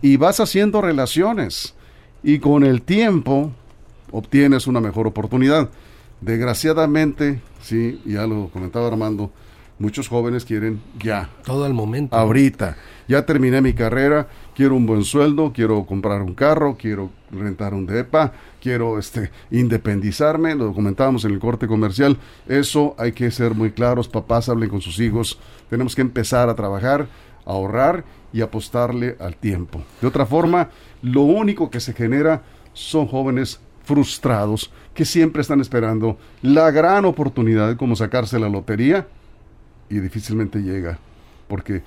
y 0.01 0.17
vas 0.17 0.41
haciendo 0.41 0.81
relaciones 0.81 1.75
y 2.23 2.39
con 2.39 2.65
el 2.65 2.81
tiempo 2.81 3.53
obtienes 4.11 4.67
una 4.67 4.81
mejor 4.81 5.07
oportunidad. 5.07 5.69
Desgraciadamente, 6.27 7.41
sí, 7.63 8.03
ya 8.05 8.27
lo 8.27 8.49
comentaba 8.49 8.89
Armando, 8.89 9.31
muchos 9.79 10.09
jóvenes 10.09 10.45
quieren 10.45 10.83
ya, 10.99 11.31
Todo 11.45 11.65
al 11.65 11.73
momento. 11.73 12.17
ahorita. 12.17 12.77
Ya 13.07 13.25
terminé 13.25 13.61
mi 13.61 13.75
carrera, 13.75 14.27
quiero 14.57 14.75
un 14.75 14.87
buen 14.87 15.05
sueldo, 15.05 15.53
quiero 15.55 15.87
comprar 15.87 16.23
un 16.23 16.35
carro, 16.35 16.77
quiero 16.77 17.11
rentar 17.31 17.75
un 17.75 17.87
depa, 17.87 18.33
quiero 18.61 18.99
este 18.99 19.31
independizarme, 19.53 20.57
lo 20.57 20.75
comentábamos 20.75 21.25
en 21.25 21.31
el 21.31 21.39
corte 21.39 21.69
comercial. 21.69 22.17
Eso 22.49 22.97
hay 22.99 23.13
que 23.13 23.31
ser 23.31 23.55
muy 23.55 23.71
claros, 23.71 24.09
papás 24.09 24.49
hablen 24.49 24.69
con 24.69 24.81
sus 24.81 24.99
hijos. 24.99 25.39
Tenemos 25.71 25.95
que 25.95 26.03
empezar 26.03 26.49
a 26.49 26.57
trabajar, 26.57 27.07
a 27.45 27.53
ahorrar 27.53 28.05
y 28.33 28.41
apostarle 28.41 29.17
al 29.21 29.37
tiempo. 29.37 29.81
De 30.01 30.09
otra 30.09 30.27
forma, 30.27 30.71
lo 31.03 31.21
único 31.21 31.71
que 31.71 31.79
se 31.79 31.93
genera 31.93 32.43
son 32.73 33.07
jóvenes 33.07 33.61
frustrados 33.87 34.71
que 34.93 35.05
siempre 35.05 35.41
están 35.41 35.61
esperando 35.61 36.19
la 36.43 36.71
gran 36.73 37.05
oportunidad 37.05 37.77
como 37.77 37.97
sacarse 37.97 38.39
la 38.39 38.49
lotería 38.49 39.07
y 39.89 40.01
difícilmente 40.01 40.59
llega 40.59 40.99
porque 41.49 41.83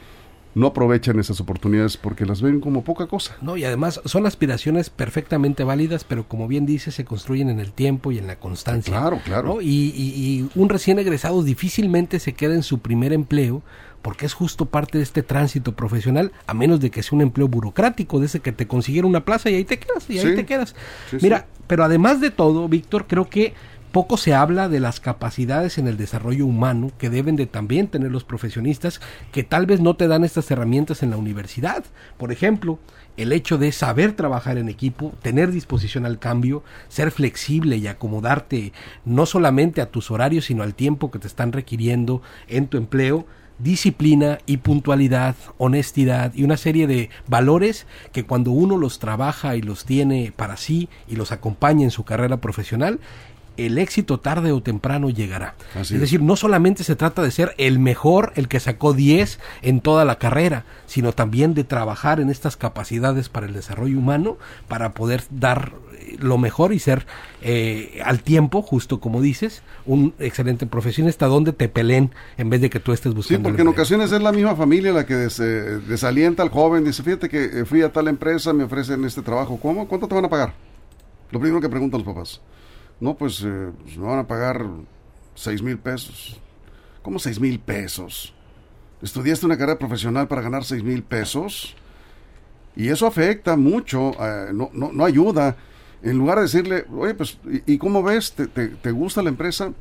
no 0.55 0.67
aprovechan 0.67 1.19
esas 1.19 1.39
oportunidades 1.39 1.95
porque 1.97 2.25
las 2.25 2.41
ven 2.41 2.59
como 2.59 2.83
poca 2.83 3.07
cosa. 3.07 3.38
No, 3.41 3.55
y 3.55 3.63
además 3.63 4.01
son 4.05 4.25
aspiraciones 4.25 4.89
perfectamente 4.89 5.63
válidas, 5.63 6.03
pero 6.03 6.27
como 6.27 6.47
bien 6.47 6.65
dice, 6.65 6.91
se 6.91 7.05
construyen 7.05 7.49
en 7.49 7.59
el 7.59 7.71
tiempo 7.71 8.12
y 8.12 8.17
en 8.17 8.27
la 8.27 8.38
constancia. 8.39 8.91
Claro, 8.97 9.19
claro. 9.23 9.47
¿no? 9.55 9.62
Y, 9.62 9.67
y- 9.95 10.13
y 10.15 10.49
un 10.55 10.69
recién 10.69 10.97
egresado 10.99 11.43
difícilmente 11.43 12.19
se 12.19 12.33
queda 12.33 12.55
en 12.55 12.63
su 12.63 12.79
primer 12.79 13.13
empleo 13.13 13.62
porque 14.01 14.25
es 14.25 14.33
justo 14.33 14.65
parte 14.65 14.97
de 14.97 15.03
este 15.03 15.23
tránsito 15.23 15.75
profesional, 15.75 16.31
a 16.47 16.53
menos 16.53 16.79
de 16.79 16.89
que 16.89 17.03
sea 17.03 17.15
un 17.17 17.21
empleo 17.21 17.47
burocrático, 17.49 18.19
de 18.19 18.27
ese 18.27 18.39
que 18.39 18.51
te 18.53 18.65
consiguieron 18.65 19.09
una 19.09 19.25
plaza 19.25 19.49
y 19.49 19.55
ahí 19.55 19.65
te 19.65 19.77
quedas, 19.77 20.09
y 20.09 20.19
ahí 20.19 20.29
Sí. 20.29 20.35
te 20.35 20.45
quedas. 20.45 20.73
Sí, 21.12 21.17
Mira, 21.21 21.39
sí. 21.39 21.62
pero 21.67 21.83
además 21.83 22.21
de 22.21 22.31
todo, 22.31 22.67
Víctor, 22.69 23.07
creo 23.07 23.29
que 23.29 23.53
poco 23.91 24.17
se 24.17 24.34
habla 24.34 24.69
de 24.69 24.80
las 24.80 24.99
capacidades 24.99 25.78
en 25.78 25.88
el 25.88 25.97
desarrollo 25.97 26.45
humano 26.45 26.91
que 26.97 27.10
deben 27.10 27.36
de 27.36 27.45
también 27.45 27.88
tener 27.88 28.12
los 28.12 28.23
profesionistas 28.23 29.02
que 29.32 29.43
tal 29.43 29.65
vez 29.65 29.82
no 29.82 29.95
te 29.95 30.08
dan 30.08 30.23
estas 30.23 30.49
herramientas 30.52 31.04
en 31.04 31.10
la 31.10 31.17
universidad. 31.17 31.84
Por 32.17 32.32
ejemplo, 32.32 32.80
el 33.17 33.34
hecho 33.34 33.58
de 33.58 33.71
saber 33.71 34.13
trabajar 34.13 34.58
en 34.58 34.69
equipo, 34.69 35.13
tener 35.21 35.52
disposición 35.52 36.06
al 36.06 36.19
cambio, 36.19 36.63
ser 36.88 37.12
flexible 37.12 37.78
y 37.78 37.88
acomodarte 37.88 38.73
no 39.06 39.25
solamente 39.25 39.82
a 39.82 39.89
tus 39.91 40.12
horarios, 40.12 40.45
sino 40.45 40.63
al 40.63 40.75
tiempo 40.75 41.12
que 41.12 41.19
te 41.19 41.28
están 41.28 41.52
requiriendo 41.52 42.21
en 42.47 42.67
tu 42.67 42.78
empleo, 42.78 43.25
disciplina 43.58 44.38
y 44.45 44.58
puntualidad, 44.58 45.36
honestidad 45.58 46.34
y 46.34 46.43
una 46.43 46.56
serie 46.56 46.88
de 46.88 47.10
valores 47.28 47.88
que 48.13 48.23
cuando 48.23 48.52
uno 48.52 48.78
los 48.78 48.99
trabaja 48.99 49.56
y 49.56 49.62
los 49.62 49.84
tiene 49.84 50.32
para 50.36 50.56
sí 50.56 50.88
y 51.08 51.17
los 51.17 51.32
acompaña 51.34 51.84
en 51.84 51.91
su 51.91 52.06
carrera 52.06 52.38
profesional, 52.38 52.99
el 53.65 53.78
éxito 53.78 54.19
tarde 54.19 54.52
o 54.52 54.62
temprano 54.62 55.10
llegará. 55.10 55.56
Así 55.76 55.95
es 55.95 56.00
decir, 56.02 56.22
no 56.22 56.36
solamente 56.36 56.84
se 56.84 56.95
trata 56.95 57.22
de 57.22 57.32
ser 57.32 57.54
el 57.58 57.80
mejor, 57.80 58.32
el 58.36 58.48
que 58.48 58.60
sacó 58.60 58.93
10 58.93 59.39
en 59.62 59.82
toda 59.82 60.06
la 60.06 60.17
carrera, 60.17 60.65
sino 60.86 61.12
también 61.13 61.54
de 61.54 61.63
trabajar 61.63 62.19
en 62.19 62.30
estas 62.30 62.58
capacidades 62.58 63.30
para 63.30 63.45
el 63.48 63.54
desarrollo 63.54 63.98
humano, 63.98 64.38
para 64.67 64.93
poder 64.93 65.24
dar 65.30 65.74
eh, 66.00 66.17
lo 66.19 66.38
mejor 66.38 66.74
y 66.74 66.80
ser 66.80 67.06
eh, 67.41 68.02
al 68.04 68.22
tiempo, 68.22 68.62
justo 68.62 69.00
como 69.00 69.22
dices, 69.22 69.62
un 69.86 70.13
excelente 70.19 70.65
profesionista 70.65 71.28
donde 71.28 71.54
te 71.54 71.69
peleen 71.69 72.12
en 72.38 72.50
vez 72.50 72.62
de 72.62 72.69
que 72.69 72.80
tú 72.80 72.91
estés 72.93 73.12
Sí, 73.12 73.15
buscando. 73.15 73.43
porque 73.50 73.62
el 73.62 73.67
en 73.67 73.74
ocasiones 73.74 74.12
es 74.12 74.22
la 74.22 74.32
misma 74.32 74.56
familia 74.56 74.91
la 74.91 75.06
que 75.06 75.15
des- 75.15 75.39
eh, 75.39 75.80
desalienta 75.88 76.43
al 76.43 76.50
joven. 76.50 76.84
Dice, 76.84 77.04
fíjate 77.04 77.30
que 77.30 77.43
eh, 77.62 77.65
fui 77.65 77.82
a 77.82 77.91
tal 77.91 78.08
empresa, 78.08 78.54
me 78.54 78.63
ofrecen 78.63 79.04
este 79.06 79.22
trabajo. 79.22 79.58
¿Cómo? 79.62 79.88
¿Cuánto 79.88 80.08
te 80.08 80.15
van 80.15 80.26
a 80.26 80.30
pagar? 80.30 80.54
Lo 81.32 81.39
primero 81.39 81.62
que 81.62 81.69
preguntan 81.69 82.00
los 82.04 82.08
papás. 82.13 82.41
No, 82.99 83.15
pues, 83.15 83.43
eh, 83.45 83.71
pues, 83.83 83.97
me 83.97 84.05
van 84.07 84.19
a 84.19 84.27
pagar 84.27 84.65
seis 85.35 85.62
mil 85.62 85.77
pesos. 85.77 86.39
¿Cómo 87.01 87.19
seis 87.19 87.39
mil 87.39 87.59
pesos? 87.59 88.33
¿Estudiaste 89.01 89.45
una 89.45 89.57
carrera 89.57 89.79
profesional 89.79 90.27
para 90.27 90.41
ganar 90.41 90.63
seis 90.63 90.83
mil 90.83 91.03
pesos? 91.03 91.75
Y 92.75 92.89
eso 92.89 93.07
afecta 93.07 93.55
mucho, 93.55 94.12
eh, 94.19 94.51
no, 94.53 94.69
no, 94.73 94.91
no 94.91 95.05
ayuda. 95.05 95.55
En 96.01 96.17
lugar 96.17 96.38
de 96.38 96.43
decirle, 96.43 96.85
oye, 96.95 97.13
pues, 97.13 97.38
¿y, 97.45 97.73
y 97.73 97.77
cómo 97.77 98.03
ves? 98.03 98.33
¿Te, 98.33 98.47
te, 98.47 98.67
te 98.67 98.91
gusta 98.91 99.21
la 99.21 99.29
empresa? 99.29 99.73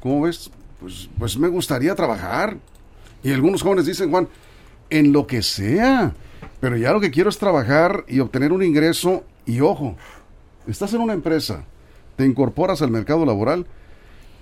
¿Cómo 0.00 0.22
ves? 0.22 0.50
Pues, 0.80 1.08
pues 1.18 1.38
me 1.38 1.48
gustaría 1.48 1.94
trabajar. 1.94 2.58
Y 3.22 3.32
algunos 3.32 3.62
jóvenes 3.62 3.86
dicen, 3.86 4.10
Juan, 4.10 4.28
en 4.90 5.12
lo 5.12 5.26
que 5.26 5.42
sea. 5.42 6.14
Pero 6.60 6.76
ya 6.76 6.92
lo 6.92 7.00
que 7.00 7.10
quiero 7.10 7.30
es 7.30 7.38
trabajar 7.38 8.04
y 8.08 8.20
obtener 8.20 8.52
un 8.52 8.62
ingreso. 8.62 9.24
Y 9.46 9.60
ojo, 9.60 9.96
estás 10.66 10.92
en 10.94 11.00
una 11.00 11.12
empresa, 11.12 11.64
te 12.16 12.24
incorporas 12.24 12.82
al 12.82 12.90
mercado 12.90 13.24
laboral 13.26 13.66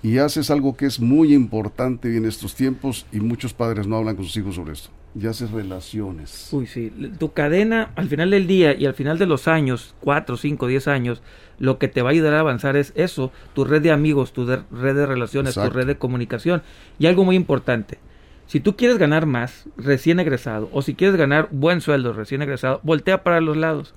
y 0.03 0.19
haces 0.19 0.51
algo 0.51 0.75
que 0.77 0.85
es 0.85 0.99
muy 0.99 1.33
importante 1.33 2.15
en 2.15 2.25
estos 2.25 2.55
tiempos 2.55 3.05
y 3.11 3.19
muchos 3.19 3.53
padres 3.53 3.87
no 3.87 3.97
hablan 3.97 4.15
con 4.15 4.25
sus 4.25 4.37
hijos 4.37 4.55
sobre 4.55 4.73
esto. 4.73 4.89
Y 5.19 5.27
haces 5.27 5.49
relaciones. 5.51 6.49
Uy, 6.51 6.67
sí. 6.67 6.91
Tu 7.17 7.31
cadena, 7.31 7.91
al 7.95 8.09
final 8.09 8.31
del 8.31 8.47
día 8.47 8.75
y 8.77 8.85
al 8.85 8.93
final 8.93 9.17
de 9.17 9.25
los 9.25 9.47
años, 9.47 9.95
4, 10.01 10.35
5, 10.35 10.67
10 10.67 10.87
años, 10.89 11.21
lo 11.57 11.77
que 11.79 11.87
te 11.87 12.01
va 12.01 12.09
a 12.09 12.11
ayudar 12.11 12.33
a 12.33 12.41
avanzar 12.41 12.75
es 12.75 12.91
eso, 12.95 13.31
tu 13.53 13.63
red 13.63 13.81
de 13.81 13.91
amigos, 13.91 14.33
tu 14.33 14.45
de- 14.45 14.59
red 14.71 14.93
de 14.95 15.05
relaciones, 15.05 15.51
Exacto. 15.51 15.71
tu 15.71 15.77
red 15.77 15.87
de 15.87 15.97
comunicación. 15.97 16.63
Y 16.99 17.05
algo 17.07 17.23
muy 17.23 17.37
importante, 17.37 17.97
si 18.45 18.59
tú 18.59 18.75
quieres 18.75 18.97
ganar 18.97 19.25
más 19.25 19.65
recién 19.77 20.19
egresado, 20.19 20.69
o 20.73 20.81
si 20.81 20.95
quieres 20.95 21.15
ganar 21.15 21.47
buen 21.49 21.79
sueldo 21.79 22.11
recién 22.11 22.41
egresado, 22.41 22.81
voltea 22.83 23.23
para 23.23 23.39
los 23.39 23.55
lados 23.55 23.95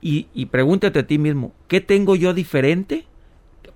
y, 0.00 0.26
y 0.34 0.46
pregúntate 0.46 0.98
a 1.00 1.06
ti 1.06 1.18
mismo, 1.18 1.52
¿qué 1.68 1.80
tengo 1.80 2.16
yo 2.16 2.34
diferente 2.34 3.06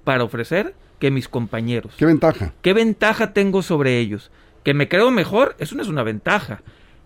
para 0.05 0.25
ofrecer 0.25 0.75
que 0.99 1.11
mis 1.11 1.29
compañeros? 1.29 1.95
¿Qué 1.97 2.07
ventaja? 2.07 2.53
¿Qué 2.63 2.73
ventaja 2.73 3.33
tengo 3.33 3.63
sobre 3.63 3.99
ellos? 3.99 4.31
¿Que 4.65 4.75
me 4.75 4.89
creo 4.89 5.11
mejor? 5.11 5.57
Eso 5.59 5.75
no 5.77 5.83
es 5.83 5.89
una 5.89 6.03
ventaja. 6.03 6.63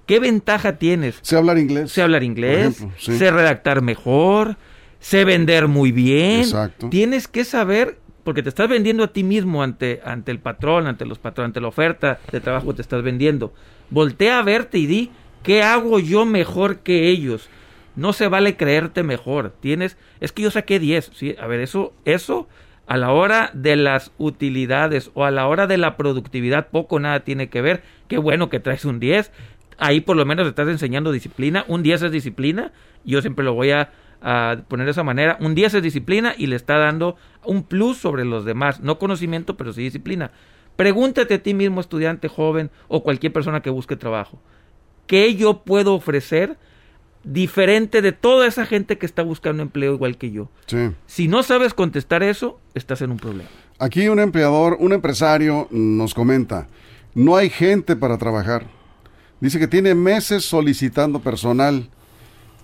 ¿Qué 0.07 0.19
ventaja 0.21 0.77
tienes? 0.77 1.19
Sé 1.23 1.37
hablar 1.37 1.57
inglés. 1.59 1.91
Sé 1.93 2.03
hablar 2.03 2.23
inglés, 2.25 2.77
Por 2.77 2.89
ejemplo, 2.89 2.97
sí. 2.99 3.19
sé 3.19 3.31
redactar 3.31 3.81
mejor, 3.81 4.57
sé 5.01 5.25
vender 5.25 5.69
muy 5.69 5.93
bien. 5.93 6.41
Exacto. 6.41 6.91
Tienes 6.91 7.27
que 7.29 7.45
saber, 7.45 7.99
porque 8.25 8.43
te 8.43 8.49
estás 8.49 8.69
vendiendo 8.69 9.05
a 9.05 9.13
ti 9.13 9.23
mismo 9.23 9.63
ante, 9.63 10.01
ante 10.05 10.31
el 10.33 10.41
patrón, 10.41 10.87
ante 10.89 11.07
los 11.07 11.19
patrones, 11.19 11.51
ante 11.51 11.61
la 11.61 11.69
oferta 11.69 12.19
de 12.33 12.41
trabajo 12.41 12.69
que 12.69 12.75
te 12.75 12.83
estás 12.83 13.03
vendiendo. 13.03 13.55
Voltea 13.91 14.41
a 14.41 14.43
verte 14.43 14.79
y 14.79 14.87
di, 14.87 15.11
¿qué 15.43 15.63
hago 15.63 16.01
yo 16.01 16.27
mejor 16.27 16.79
que 16.81 17.09
ellos? 17.09 17.49
No 17.97 18.13
se 18.13 18.29
vale 18.29 18.57
creerte 18.57 19.03
mejor. 19.03 19.55
Tienes, 19.61 19.97
es 20.21 20.33
que 20.33 20.43
yo 20.43 20.51
saqué 20.51 20.79
10, 20.79 21.11
¿sí? 21.15 21.37
A 21.41 21.47
ver, 21.47 21.61
eso, 21.61 21.93
eso 22.05 22.49
a 22.87 22.97
la 22.97 23.13
hora 23.13 23.51
de 23.55 23.77
las 23.77 24.13
utilidades 24.19 25.11
o 25.15 25.25
a 25.25 25.31
la 25.31 25.47
hora 25.47 25.67
de 25.67 25.79
la 25.79 25.97
productividad 25.97 26.69
poco 26.69 27.01
nada 27.01 27.21
tiene 27.21 27.49
que 27.49 27.63
ver. 27.63 27.83
Qué 28.09 28.19
bueno 28.19 28.51
que 28.51 28.61
traes 28.61 28.85
un 28.85 29.01
10. 29.01 29.33
Ahí 29.79 30.01
por 30.01 30.17
lo 30.17 30.27
menos 30.27 30.47
estás 30.47 30.69
enseñando 30.69 31.13
disciplina. 31.13 31.65
Un 31.69 31.83
10 31.83 32.03
es 32.03 32.13
disciplina. 32.13 32.73
Yo 33.05 33.21
siempre 33.21 33.45
lo 33.45 33.55
voy 33.55 33.71
a, 33.71 33.91
a 34.21 34.57
poner 34.69 34.87
de 34.87 34.93
esa 34.93 35.03
manera. 35.03 35.39
Un 35.41 35.55
10 35.55 35.75
es 35.75 35.83
disciplina 35.83 36.35
y 36.37 36.47
le 36.47 36.57
está 36.57 36.79
dando 36.79 37.17
un 37.45 37.65
plus 37.65 37.99
sobre 37.99 38.25
los 38.25 38.45
demás. 38.45 38.81
No 38.81 38.99
conocimiento, 38.99 39.57
pero 39.57 39.73
sí 39.73 39.83
disciplina. 39.83 40.31
Pregúntate 40.77 41.35
a 41.35 41.43
ti 41.43 41.55
mismo, 41.55 41.81
estudiante 41.81 42.29
joven 42.29 42.71
o 42.89 43.03
cualquier 43.03 43.33
persona 43.33 43.61
que 43.61 43.71
busque 43.71 43.97
trabajo. 43.97 44.41
¿Qué 45.07 45.35
yo 45.37 45.63
puedo 45.63 45.95
ofrecer 45.95 46.57
diferente 47.25 48.03
de 48.03 48.13
toda 48.13 48.47
esa 48.47 48.67
gente 48.67 48.99
que 48.99 49.07
está 49.07 49.23
buscando 49.23 49.63
empleo 49.63 49.95
igual 49.95 50.17
que 50.17 50.31
yo? 50.31 50.51
Sí. 50.67 50.91
Si 51.07 51.29
no 51.29 51.43
sabes 51.43 51.75
contestar 51.75 52.23
eso, 52.23 52.61
estás 52.75 53.03
en 53.03 53.11
un 53.11 53.19
problema. 53.19 53.49
Aquí 53.79 54.09
un 54.09 54.21
empleador, 54.21 54.77
un 54.79 54.93
empresario 54.93 55.67
nos 55.71 56.15
comenta, 56.15 56.69
no 57.15 57.37
hay 57.37 57.51
gente 57.51 57.97
para 57.97 58.19
trabajar. 58.19 58.67
Dice 59.41 59.59
que 59.59 59.69
tiene 59.69 59.95
meses 59.95 60.45
solicitando 60.45 61.21
personal. 61.21 61.89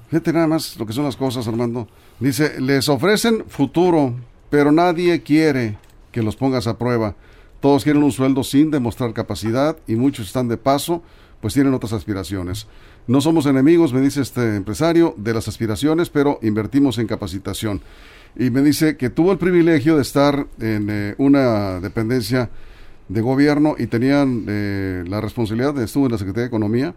Fíjate 0.08 0.32
nada 0.32 0.46
más 0.46 0.78
lo 0.78 0.86
que 0.86 0.92
son 0.92 1.04
las 1.04 1.16
cosas, 1.16 1.46
Armando. 1.46 1.88
Dice, 2.18 2.60
les 2.60 2.88
ofrecen 2.88 3.44
futuro, 3.48 4.14
pero 4.50 4.72
nadie 4.72 5.22
quiere 5.22 5.78
que 6.10 6.22
los 6.22 6.36
pongas 6.36 6.66
a 6.66 6.78
prueba. 6.78 7.16
Todos 7.60 7.84
quieren 7.84 8.02
un 8.02 8.12
sueldo 8.12 8.42
sin 8.42 8.70
demostrar 8.70 9.12
capacidad 9.12 9.76
y 9.86 9.94
muchos 9.94 10.26
están 10.26 10.48
de 10.48 10.56
paso, 10.56 11.02
pues 11.40 11.54
tienen 11.54 11.74
otras 11.74 11.92
aspiraciones. 11.92 12.66
No 13.06 13.20
somos 13.20 13.46
enemigos, 13.46 13.92
me 13.92 14.00
dice 14.00 14.22
este 14.22 14.56
empresario, 14.56 15.14
de 15.16 15.34
las 15.34 15.48
aspiraciones, 15.48 16.10
pero 16.10 16.38
invertimos 16.42 16.98
en 16.98 17.06
capacitación. 17.06 17.80
Y 18.38 18.50
me 18.50 18.62
dice 18.62 18.96
que 18.96 19.10
tuvo 19.10 19.32
el 19.32 19.38
privilegio 19.38 19.96
de 19.96 20.02
estar 20.02 20.46
en 20.60 20.88
eh, 20.90 21.14
una 21.18 21.80
dependencia 21.80 22.50
de 23.10 23.20
gobierno 23.20 23.74
y 23.76 23.88
tenían 23.88 24.44
eh, 24.48 25.04
la 25.06 25.20
responsabilidad, 25.20 25.74
de, 25.74 25.84
estuvo 25.84 26.06
en 26.06 26.12
la 26.12 26.18
Secretaría 26.18 26.42
de 26.42 26.48
Economía, 26.48 26.94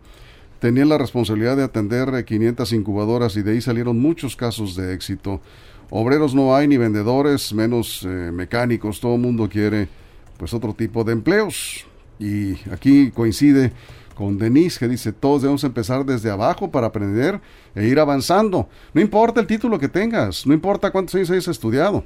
tenían 0.60 0.88
la 0.88 0.99
responsabilidad 0.99 1.58
de 1.58 1.63
atender 1.63 2.13
eh, 2.13 2.23
500 2.23 2.71
incubadoras 2.73 3.36
y 3.36 3.41
de 3.41 3.52
ahí 3.52 3.62
salieron 3.62 3.99
muchos 3.99 4.36
casos 4.36 4.76
de 4.76 4.93
éxito. 4.93 5.41
Obreros 5.89 6.36
no 6.36 6.56
hay 6.56 6.67
ni 6.67 6.78
vendedores, 6.78 7.52
menos 7.54 8.04
eh, 8.04 8.32
mecánicos, 8.32 8.99
todo 8.99 9.15
el 9.15 9.21
mundo 9.21 9.49
quiere 9.49 9.89
pues 10.37 10.53
otro 10.53 10.73
tipo 10.73 11.03
de 11.03 11.13
empleos. 11.13 11.85
Y 12.19 12.53
aquí 12.71 13.11
coincide 13.11 13.73
con 14.13 14.37
Denise 14.37 14.79
que 14.79 14.87
dice, 14.87 15.11
todos 15.11 15.41
debemos 15.41 15.63
empezar 15.63 16.05
desde 16.05 16.29
abajo 16.29 16.71
para 16.71 16.87
aprender 16.87 17.41
e 17.75 17.87
ir 17.87 17.99
avanzando. 17.99 18.69
No 18.93 19.01
importa 19.01 19.41
el 19.41 19.47
título 19.47 19.79
que 19.79 19.89
tengas, 19.89 20.45
no 20.45 20.53
importa 20.53 20.91
cuántos 20.91 21.15
años 21.15 21.31
hayas 21.31 21.47
estudiado. 21.47 22.03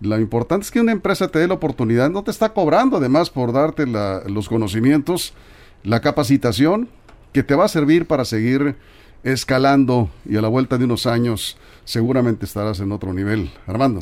Lo 0.00 0.18
importante 0.18 0.64
es 0.64 0.70
que 0.70 0.80
una 0.80 0.92
empresa 0.92 1.28
te 1.28 1.38
dé 1.38 1.46
la 1.46 1.54
oportunidad, 1.54 2.08
no 2.08 2.22
te 2.24 2.30
está 2.30 2.54
cobrando 2.54 2.96
además 2.96 3.28
por 3.28 3.52
darte 3.52 3.86
los 3.86 4.48
conocimientos, 4.48 5.34
la 5.82 6.00
capacitación 6.00 6.88
que 7.32 7.42
te 7.42 7.54
va 7.54 7.66
a 7.66 7.68
servir 7.68 8.06
para 8.06 8.24
seguir 8.24 8.76
escalando 9.22 10.08
y 10.24 10.36
a 10.36 10.40
la 10.40 10.48
vuelta 10.48 10.78
de 10.78 10.84
unos 10.84 11.06
años 11.06 11.58
seguramente 11.84 12.46
estarás 12.46 12.80
en 12.80 12.92
otro 12.92 13.12
nivel. 13.12 13.50
Armando. 13.66 14.00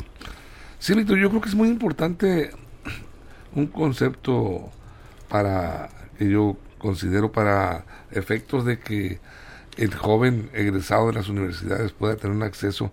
Sí, 0.79 0.93
Víctor, 0.93 1.17
yo 1.17 1.29
creo 1.29 1.41
que 1.41 1.49
es 1.49 1.55
muy 1.55 1.67
importante 1.67 2.51
un 3.55 3.67
concepto 3.67 4.69
para 5.27 5.89
que 6.17 6.29
yo 6.29 6.57
considero 6.77 7.31
para 7.31 7.85
efectos 8.11 8.65
de 8.65 8.79
que 8.79 9.19
el 9.77 9.93
joven 9.93 10.49
egresado 10.53 11.07
de 11.07 11.13
las 11.13 11.29
universidades 11.29 11.91
pueda 11.91 12.15
tener 12.15 12.35
un 12.35 12.43
acceso 12.43 12.91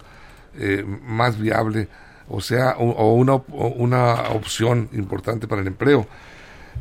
eh, 0.59 0.85
más 1.05 1.39
viable, 1.39 1.89
o 2.29 2.41
sea, 2.41 2.77
o, 2.79 3.15
una, 3.15 3.35
o 3.35 3.69
una 3.77 4.29
opción 4.31 4.89
importante 4.93 5.49
para 5.49 5.63
el 5.63 5.69
empleo. 5.69 6.07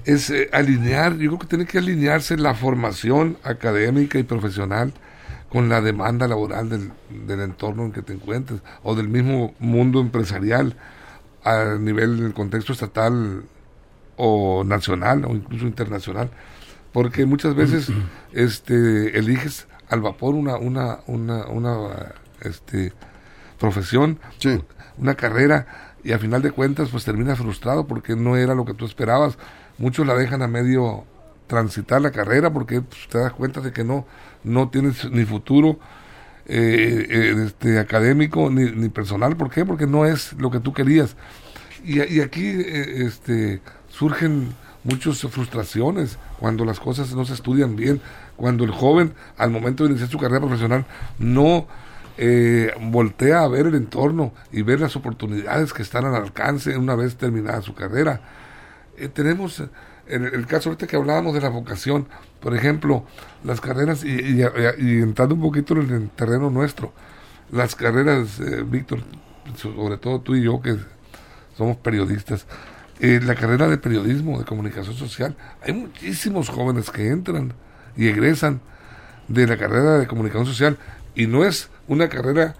Es 0.05 0.29
eh, 0.29 0.49
alinear, 0.51 1.13
yo 1.17 1.29
creo 1.31 1.39
que 1.39 1.47
tiene 1.47 1.65
que 1.65 1.77
alinearse 1.77 2.37
la 2.37 2.53
formación 2.53 3.37
académica 3.43 4.19
y 4.19 4.23
profesional 4.23 4.93
con 5.49 5.69
la 5.69 5.81
demanda 5.81 6.27
laboral 6.27 6.69
del, 6.69 6.91
del 7.25 7.39
entorno 7.41 7.85
en 7.85 7.91
que 7.91 8.01
te 8.01 8.13
encuentres 8.13 8.61
o 8.83 8.95
del 8.95 9.07
mismo 9.07 9.55
mundo 9.59 10.01
empresarial 10.01 10.75
a 11.43 11.77
nivel 11.79 12.19
del 12.19 12.33
contexto 12.33 12.73
estatal 12.73 13.43
o 14.17 14.63
nacional 14.63 15.25
o 15.25 15.31
incluso 15.35 15.65
internacional 15.65 16.29
porque 16.91 17.25
muchas 17.25 17.55
veces 17.55 17.89
este 18.33 19.17
eliges 19.17 19.67
al 19.89 20.01
vapor 20.01 20.35
una 20.35 20.55
una 20.57 20.99
una 21.07 21.45
una 21.47 22.13
este 22.41 22.93
profesión 23.59 24.19
Sí. 24.39 24.61
una 24.97 25.15
carrera 25.15 25.67
y 26.03 26.11
a 26.11 26.19
final 26.19 26.41
de 26.41 26.51
cuentas 26.51 26.89
pues 26.89 27.03
terminas 27.03 27.37
frustrado 27.37 27.87
porque 27.87 28.15
no 28.15 28.37
era 28.37 28.55
lo 28.55 28.65
que 28.65 28.73
tú 28.73 28.85
esperabas 28.85 29.37
muchos 29.77 30.05
la 30.07 30.15
dejan 30.15 30.41
a 30.41 30.47
medio 30.47 31.03
transitar 31.47 32.01
la 32.01 32.11
carrera 32.11 32.51
porque 32.51 32.81
pues, 32.81 33.07
te 33.09 33.17
das 33.19 33.33
cuenta 33.33 33.61
de 33.61 33.71
que 33.71 33.83
no 33.83 34.05
no 34.43 34.69
tienes 34.69 35.09
ni 35.11 35.25
futuro 35.25 35.79
eh, 36.47 37.07
eh, 37.09 37.43
este 37.47 37.79
académico 37.79 38.49
ni, 38.51 38.71
ni 38.71 38.89
personal 38.89 39.35
¿por 39.35 39.49
qué? 39.49 39.65
porque 39.65 39.87
no 39.87 40.05
es 40.05 40.33
lo 40.33 40.51
que 40.51 40.59
tú 40.59 40.73
querías 40.73 41.15
y, 41.83 42.01
y 42.01 42.21
aquí 42.21 42.45
eh, 42.47 43.05
este 43.05 43.61
surgen 43.97 44.53
muchas 44.83 45.19
frustraciones 45.21 46.19
cuando 46.39 46.65
las 46.65 46.79
cosas 46.79 47.13
no 47.13 47.25
se 47.25 47.33
estudian 47.33 47.75
bien 47.75 48.01
cuando 48.35 48.63
el 48.63 48.71
joven 48.71 49.13
al 49.37 49.49
momento 49.49 49.83
de 49.83 49.91
iniciar 49.91 50.09
su 50.09 50.17
carrera 50.17 50.41
profesional 50.41 50.85
no 51.17 51.67
eh, 52.17 52.71
voltea 52.79 53.41
a 53.41 53.47
ver 53.47 53.67
el 53.67 53.75
entorno 53.75 54.33
y 54.51 54.61
ver 54.61 54.79
las 54.79 54.95
oportunidades 54.95 55.73
que 55.73 55.81
están 55.81 56.05
al 56.05 56.15
alcance 56.15 56.77
una 56.77 56.95
vez 56.95 57.15
terminada 57.15 57.61
su 57.61 57.73
carrera. 57.73 58.21
Eh, 58.97 59.09
tenemos 59.09 59.59
eh, 59.59 59.67
el, 60.07 60.25
el 60.25 60.45
caso 60.45 60.69
ahorita 60.69 60.87
que 60.87 60.95
hablábamos 60.95 61.33
de 61.33 61.41
la 61.41 61.49
vocación, 61.49 62.07
por 62.39 62.55
ejemplo, 62.55 63.05
las 63.43 63.59
carreras, 63.59 64.03
y, 64.05 64.41
entrando 65.01 65.35
un 65.35 65.41
poquito 65.41 65.73
en 65.73 65.89
el 65.91 66.09
terreno 66.09 66.49
nuestro, 66.49 66.93
las 67.51 67.75
carreras, 67.75 68.39
eh, 68.39 68.63
Víctor, 68.65 68.99
sobre 69.55 69.97
todo 69.97 70.21
tú 70.21 70.35
y 70.35 70.43
yo 70.43 70.61
que 70.61 70.77
somos 71.57 71.77
periodistas, 71.77 72.45
eh, 72.99 73.19
la 73.23 73.35
carrera 73.35 73.67
de 73.67 73.77
periodismo, 73.77 74.39
de 74.39 74.45
comunicación 74.45 74.95
social, 74.95 75.35
hay 75.65 75.73
muchísimos 75.73 76.49
jóvenes 76.49 76.89
que 76.91 77.09
entran 77.09 77.53
y 77.97 78.07
egresan 78.07 78.61
de 79.27 79.47
la 79.47 79.57
carrera 79.57 79.97
de 79.97 80.07
comunicación 80.07 80.45
social 80.45 80.77
y 81.15 81.27
no 81.27 81.43
es 81.45 81.69
una 81.87 82.09
carrera 82.09 82.55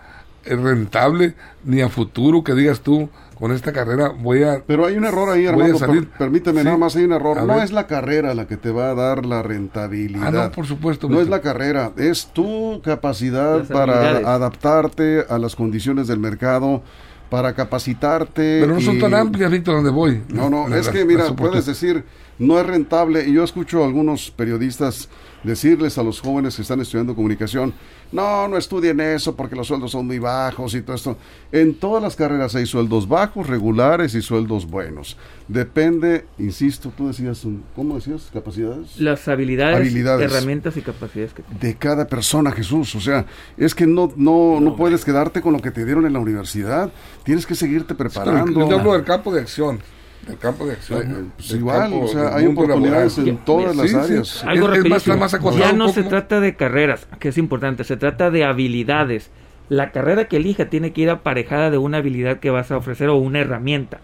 eh, 0.46 0.56
rentable 0.56 1.36
ni 1.64 1.82
a 1.82 1.90
futuro 1.90 2.44
que 2.44 2.54
digas 2.54 2.82
tú 2.82 3.10
con 3.38 3.52
esta 3.52 3.74
carrera 3.74 4.10
voy 4.18 4.44
a 4.44 4.64
Pero 4.66 4.86
hay 4.86 4.96
un 4.96 5.04
error 5.06 5.30
ahí, 5.30 5.42
Voy 5.46 5.48
a 5.48 5.50
Armando. 5.66 5.78
salir. 5.80 6.08
per- 6.08 6.18
permíteme, 6.20 6.60
Sí. 6.62 6.66
nada 6.66 6.78
más 6.78 6.96
hay 6.96 7.04
un 7.04 7.12
error. 7.12 7.44
No 7.44 7.62
es 7.62 7.72
la 7.74 7.86
carrera 7.86 8.34
la 8.34 8.48
que 8.48 8.56
te 8.56 8.72
va 8.72 8.92
a 8.92 8.94
dar 8.96 9.26
la 9.26 9.44
rentabilidad. 9.44 10.28
Ah, 10.28 10.32
no, 10.46 10.52
por 10.52 10.66
supuesto, 10.66 11.10
No 11.10 11.20
es 11.20 11.28
la 11.28 11.42
carrera, 11.42 11.92
es 11.98 12.28
tu 12.28 12.82
capacidad 12.84 13.66
para 13.66 14.18
adaptarte 14.34 15.26
a 15.30 15.38
las 15.38 15.56
condiciones 15.56 16.08
del 16.08 16.20
mercado, 16.20 16.82
para 17.30 17.54
capacitarte. 17.54 18.60
pero 18.62 18.76
no 18.76 18.82
son 18.82 19.00
tan 19.00 19.14
amplias 19.14 19.52
Víctor 19.52 19.76
donde 19.76 19.92
voy 19.92 20.22
No, 20.30 20.50
no, 20.50 20.74
es 20.76 20.90
que 20.90 21.06
mira, 21.06 21.36
puedes 21.36 21.66
decir, 21.66 22.04
no 22.40 22.60
es 22.60 22.66
rentable, 22.66 23.28
y 23.28 23.34
yo 23.34 23.44
escucho 23.44 23.84
a 23.84 23.88
algunos 23.88 24.32
periodistas 24.32 25.10
decirles 25.46 25.98
a 25.98 26.04
los 26.04 26.20
jóvenes 26.22 26.56
que 26.56 26.62
están 26.62 26.82
estudiando 26.82 27.16
comunicación, 27.16 27.74
no, 28.12 28.48
no 28.48 28.58
estudien 28.58 29.00
eso 29.00 29.36
porque 29.36 29.56
los 29.56 29.68
sueldos 29.68 29.92
son 29.92 30.06
muy 30.08 30.20
bajos 30.20 30.74
y 30.76 30.82
todo 30.82 30.96
esto. 30.96 31.18
En 31.52 31.74
todas 31.76 32.02
las 32.04 32.16
carreras 32.16 32.56
hay 32.56 32.66
sueldos 32.66 33.08
bajos, 33.08 33.48
regulares 33.48 34.14
y 34.16 34.22
sueldos 34.22 34.66
buenos. 34.68 35.18
Depende, 35.48 36.26
insisto, 36.40 36.92
tú 36.96 37.08
decías, 37.08 37.46
un- 37.46 37.64
¿cómo 37.76 37.96
decías? 37.96 38.30
¿Capacidades? 38.34 39.00
Las 39.00 39.28
habilidades, 39.28 39.78
Habilidades. 39.78 40.32
herramientas 40.32 40.76
y 40.78 40.82
capacidades 40.82 41.34
que 41.34 41.44
de 41.60 41.76
cada 41.76 42.08
persona, 42.08 42.52
Jesús. 42.52 42.96
O 42.96 43.00
sea, 43.00 43.26
es 43.58 43.74
que 43.76 43.86
no, 43.88 44.12
no, 44.16 44.60
no 44.60 44.76
puedes 44.76 45.06
quedarte 45.06 45.42
con 45.42 45.54
lo 45.54 45.60
que 45.62 45.72
te 45.72 45.86
dieron 45.86 46.06
en 46.06 46.14
la 46.14 46.20
universidad. 46.20 46.92
Tienes 47.24 47.46
que 47.46 47.56
seguirte 47.56 47.96
preparando. 47.96 48.68
yo 48.70 48.80
hablo 48.80 48.94
del 48.94 49.04
campo 49.04 49.34
de 49.34 49.42
acción 49.42 49.80
del 50.28 50.38
campo 50.38 50.66
de 50.66 50.74
acción 50.74 51.32
pues 51.36 51.52
igual, 51.52 51.80
campo 51.82 52.02
o 52.02 52.08
sea, 52.08 52.36
hay 52.36 52.46
oportunidades 52.48 53.18
laboral. 53.18 53.38
en 53.38 53.46
todas 53.46 53.76
las 53.76 53.86
Sí, 53.90 53.96
sí. 53.96 53.96
áreas. 53.96 54.44
Algo 54.46 54.74
Es- 54.74 54.86
es 54.86 55.08
más- 55.08 55.58
ya 55.58 55.74
no 55.74 55.90
se 55.90 56.04
trata 56.04 56.40
de 56.40 56.56
carreras, 56.56 57.08
que 57.20 57.30
es 57.30 57.38
importante, 57.38 57.84
se 57.84 57.98
trata 57.98 58.32
de 58.32 58.44
habilidades. 58.44 59.30
La 59.70 59.92
carrera 59.92 60.26
que 60.28 60.38
elija 60.38 60.66
tiene 60.70 60.94
que 60.94 61.02
ir 61.02 61.10
aparejada 61.10 61.70
de 61.72 61.78
una 61.78 61.98
habilidad 61.98 62.40
que 62.40 62.50
vas 62.50 62.72
a 62.72 62.78
ofrecer 62.78 63.10
o 63.10 63.16
una 63.18 63.40
herramienta. 63.40 64.00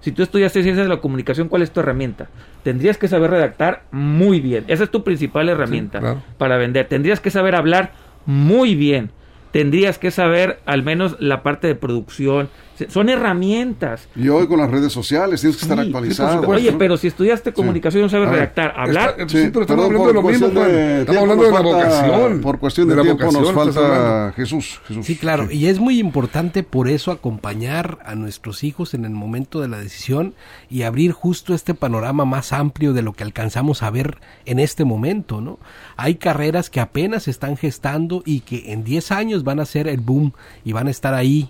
Si 0.00 0.12
tú 0.12 0.22
estudias 0.22 0.52
ciencias 0.52 0.76
de 0.78 0.88
la 0.88 0.96
comunicación, 1.00 1.48
¿cuál 1.48 1.60
es 1.62 1.70
tu 1.72 1.80
herramienta? 1.80 2.28
Tendrías 2.62 2.96
que 2.96 3.06
saber 3.08 3.30
redactar 3.30 3.82
muy 3.90 4.40
bien. 4.40 4.64
Esa 4.66 4.84
es 4.84 4.90
tu 4.90 5.04
principal 5.04 5.48
herramienta 5.50 5.98
claro. 6.00 6.22
para 6.38 6.56
vender. 6.56 6.88
Tendrías 6.88 7.20
que 7.20 7.30
saber 7.30 7.54
hablar 7.54 7.92
muy 8.24 8.74
bien. 8.74 9.10
Tendrías 9.52 9.98
que 9.98 10.10
saber 10.10 10.60
al 10.66 10.82
menos 10.82 11.16
la 11.18 11.42
parte 11.42 11.66
de 11.66 11.74
producción. 11.74 12.48
Son 12.88 13.10
herramientas. 13.10 14.08
Y 14.16 14.28
hoy 14.30 14.46
con 14.46 14.58
las 14.58 14.70
redes 14.70 14.90
sociales 14.90 15.42
tienes 15.42 15.58
que 15.58 15.64
estar 15.64 15.78
Sí, 15.78 15.84
actualizado. 15.86 16.40
supuesto. 16.40 16.54
Oye, 16.62 16.72
¿no? 16.72 16.78
pero 16.78 16.96
si 16.96 17.08
estudiaste 17.08 17.52
comunicación 17.52 18.00
y 18.00 18.04
no 18.04 18.08
sabes 18.08 18.28
A 18.28 18.30
ver, 18.30 18.40
redactar, 18.40 18.72
hablar, 18.74 19.10
Está- 19.18 19.28
Sí, 19.28 19.42
sí, 19.44 19.50
pero 19.50 19.60
estamos 19.62 19.84
hablando 19.84 20.08
de 20.08 20.14
lo 20.14 20.22
por 20.22 20.30
mismo, 20.32 20.46
cuestión 20.48 20.64
Juan. 20.64 20.76
de 20.86 21.00
Estamos 21.00 21.22
hablando 21.22 21.44
de 21.44 21.50
la 21.50 21.62
nos 21.62 21.72
vocación. 21.74 22.40
Por 22.40 22.58
cuestión 22.58 22.88
de, 22.88 22.96
la 22.96 23.02
tiempo 23.02 23.24
nos 23.24 23.34
vocación 23.34 23.68
estás 23.68 23.74
falta. 23.84 24.32
Jesús, 24.34 24.80
Jesús. 24.88 25.04
Sí, 25.04 25.16
claro, 25.16 25.50
y 25.50 25.66
es 25.66 25.78
muy 25.78 25.98
importante 25.98 26.62
por 26.62 26.88
eso 26.88 27.10
acompañar 27.12 27.98
a 28.06 28.14
nuestros 28.14 28.64
hijos 28.64 28.94
en 28.94 29.04
el 29.04 29.10
momento 29.10 29.60
de 29.60 29.68
la 29.68 29.78
decisión 29.78 30.32
y 30.70 30.82
abrir 30.84 31.12
justo 31.12 31.52
este 31.52 31.74
panorama 31.74 32.24
más 32.24 32.54
amplio 32.54 32.94
de 32.94 33.02
lo 33.02 33.12
que 33.12 33.24
alcanzamos 33.24 33.82
a 33.82 33.90
ver 33.90 34.16
en 34.46 34.58
este 34.58 34.86
momento, 34.86 35.42
¿no? 35.42 35.58
Hay 35.98 36.14
carreras 36.14 36.70
que 36.70 36.80
apenas 36.80 37.24
se 37.24 37.30
están 37.30 37.58
gestando 37.58 38.22
y 38.24 38.40
que 38.40 38.72
en 38.72 38.84
10 38.84 39.12
años 39.12 39.39
van 39.44 39.60
a 39.60 39.64
ser 39.64 39.88
el 39.88 40.00
boom 40.00 40.32
y 40.64 40.72
van 40.72 40.88
a 40.88 40.90
estar 40.90 41.14
ahí. 41.14 41.48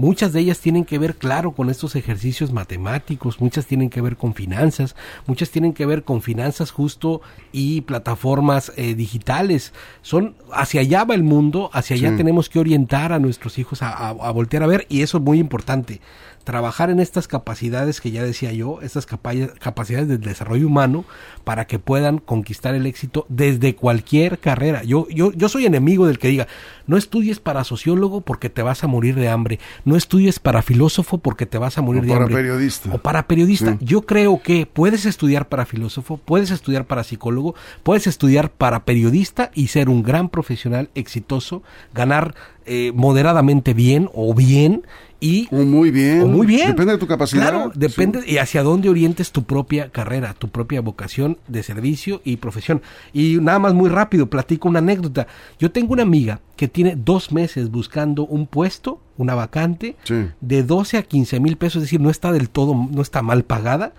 Muchas 0.00 0.32
de 0.32 0.40
ellas 0.40 0.60
tienen 0.60 0.86
que 0.86 0.98
ver, 0.98 1.16
claro, 1.16 1.52
con 1.52 1.68
estos 1.68 1.94
ejercicios 1.94 2.52
matemáticos, 2.52 3.38
muchas 3.38 3.66
tienen 3.66 3.90
que 3.90 4.00
ver 4.00 4.16
con 4.16 4.32
finanzas, 4.32 4.96
muchas 5.26 5.50
tienen 5.50 5.74
que 5.74 5.84
ver 5.84 6.04
con 6.04 6.22
finanzas 6.22 6.70
justo 6.70 7.20
y 7.52 7.82
plataformas 7.82 8.72
eh, 8.76 8.94
digitales. 8.94 9.74
Son 10.00 10.36
hacia 10.54 10.80
allá 10.80 11.04
va 11.04 11.14
el 11.14 11.22
mundo, 11.22 11.68
hacia 11.74 11.96
allá 11.96 12.12
Sí. 12.12 12.16
tenemos 12.16 12.48
que 12.48 12.58
orientar 12.58 13.12
a 13.12 13.18
nuestros 13.18 13.58
hijos 13.58 13.82
a, 13.82 13.90
a- 13.90 14.08
a 14.08 14.30
voltear 14.30 14.62
a 14.62 14.66
ver 14.66 14.86
y 14.88 15.02
eso 15.02 15.18
es 15.18 15.22
muy 15.22 15.38
importante. 15.38 16.00
Trabajar 16.44 16.88
en 16.88 17.00
estas 17.00 17.28
capacidades 17.28 18.00
que 18.00 18.10
ya 18.10 18.22
decía 18.24 18.50
yo, 18.52 18.80
estas 18.80 19.04
capa- 19.04 19.34
capacidades 19.60 20.08
del 20.08 20.20
desarrollo 20.22 20.66
humano 20.66 21.04
para 21.44 21.66
que 21.66 21.78
puedan 21.78 22.16
conquistar 22.16 22.74
el 22.74 22.86
éxito 22.86 23.26
desde 23.28 23.76
cualquier 23.76 24.38
carrera. 24.38 24.82
Yo, 24.82 25.06
yo, 25.10 25.32
yo 25.32 25.50
soy 25.50 25.66
enemigo 25.66 26.06
del 26.06 26.18
que 26.18 26.28
diga, 26.28 26.46
no 26.86 26.96
estudies 26.96 27.40
para 27.40 27.62
sociólogo 27.64 28.22
porque 28.22 28.48
te 28.48 28.62
vas 28.62 28.82
a 28.82 28.86
morir 28.86 29.16
de 29.16 29.28
hambre, 29.28 29.58
no 29.90 29.96
estudies 29.96 30.38
para 30.38 30.62
filósofo 30.62 31.18
porque 31.18 31.44
te 31.44 31.58
vas 31.58 31.76
a 31.76 31.82
morir 31.82 32.00
O 32.02 32.04
de 32.04 32.08
para 32.12 32.20
hambre. 32.24 32.36
periodista. 32.36 32.90
O 32.94 32.98
para 32.98 33.26
periodista. 33.26 33.72
Sí. 33.72 33.84
Yo 33.84 34.02
creo 34.02 34.40
que 34.42 34.64
puedes 34.64 35.04
estudiar 35.04 35.48
para 35.48 35.66
filósofo, 35.66 36.16
puedes 36.24 36.50
estudiar 36.50 36.86
para 36.86 37.04
psicólogo, 37.04 37.54
puedes 37.82 38.06
estudiar 38.06 38.50
para 38.50 38.84
periodista 38.84 39.50
y 39.54 39.66
ser 39.66 39.88
un 39.88 40.02
gran 40.02 40.28
profesional 40.30 40.88
exitoso, 40.94 41.62
ganar 41.92 42.34
eh, 42.64 42.92
moderadamente 42.94 43.74
bien 43.74 44.08
o 44.14 44.32
bien 44.34 44.82
y 45.22 45.48
O 45.50 45.56
muy 45.66 45.90
bien. 45.90 46.22
o 46.22 46.26
muy 46.28 46.46
bien. 46.46 46.68
Depende 46.68 46.92
de 46.92 46.98
tu 46.98 47.06
capacidad. 47.06 47.50
Claro, 47.50 47.72
depende 47.74 48.20
y 48.26 48.38
hacia 48.38 48.62
dónde 48.62 48.88
orientes 48.88 49.32
tu 49.32 49.42
propia 49.44 49.90
carrera, 49.90 50.32
tu 50.34 50.48
propia 50.48 50.80
vocación 50.80 51.36
de 51.46 51.62
servicio 51.62 52.22
y 52.24 52.36
profesión. 52.38 52.80
Y 53.12 53.36
nada 53.40 53.58
más 53.58 53.74
muy 53.74 53.90
rápido, 53.90 54.30
platico 54.30 54.68
una 54.68 54.78
anécdota. 54.78 55.26
Yo 55.58 55.70
tengo 55.72 55.92
una 55.92 56.04
amiga 56.04 56.40
que 56.56 56.68
tiene 56.68 56.94
dos 56.96 57.32
meses 57.32 57.70
buscando 57.70 58.24
un 58.24 58.46
puesto, 58.46 59.00
una 59.20 59.34
vacante, 59.34 59.96
Sí. 60.04 60.26
de 60.40 60.62
12 60.62 60.96
a 60.98 61.02
15 61.02 61.40
mil 61.40 61.56
pesos, 61.56 61.76
es 61.76 61.82
decir, 61.82 62.00
no 62.00 62.10
está 62.10 62.32
del 62.32 62.48
todo, 62.48 62.74
no 62.74 63.02
está 63.02 63.22
mal 63.22 63.44
pagada, 63.44 63.92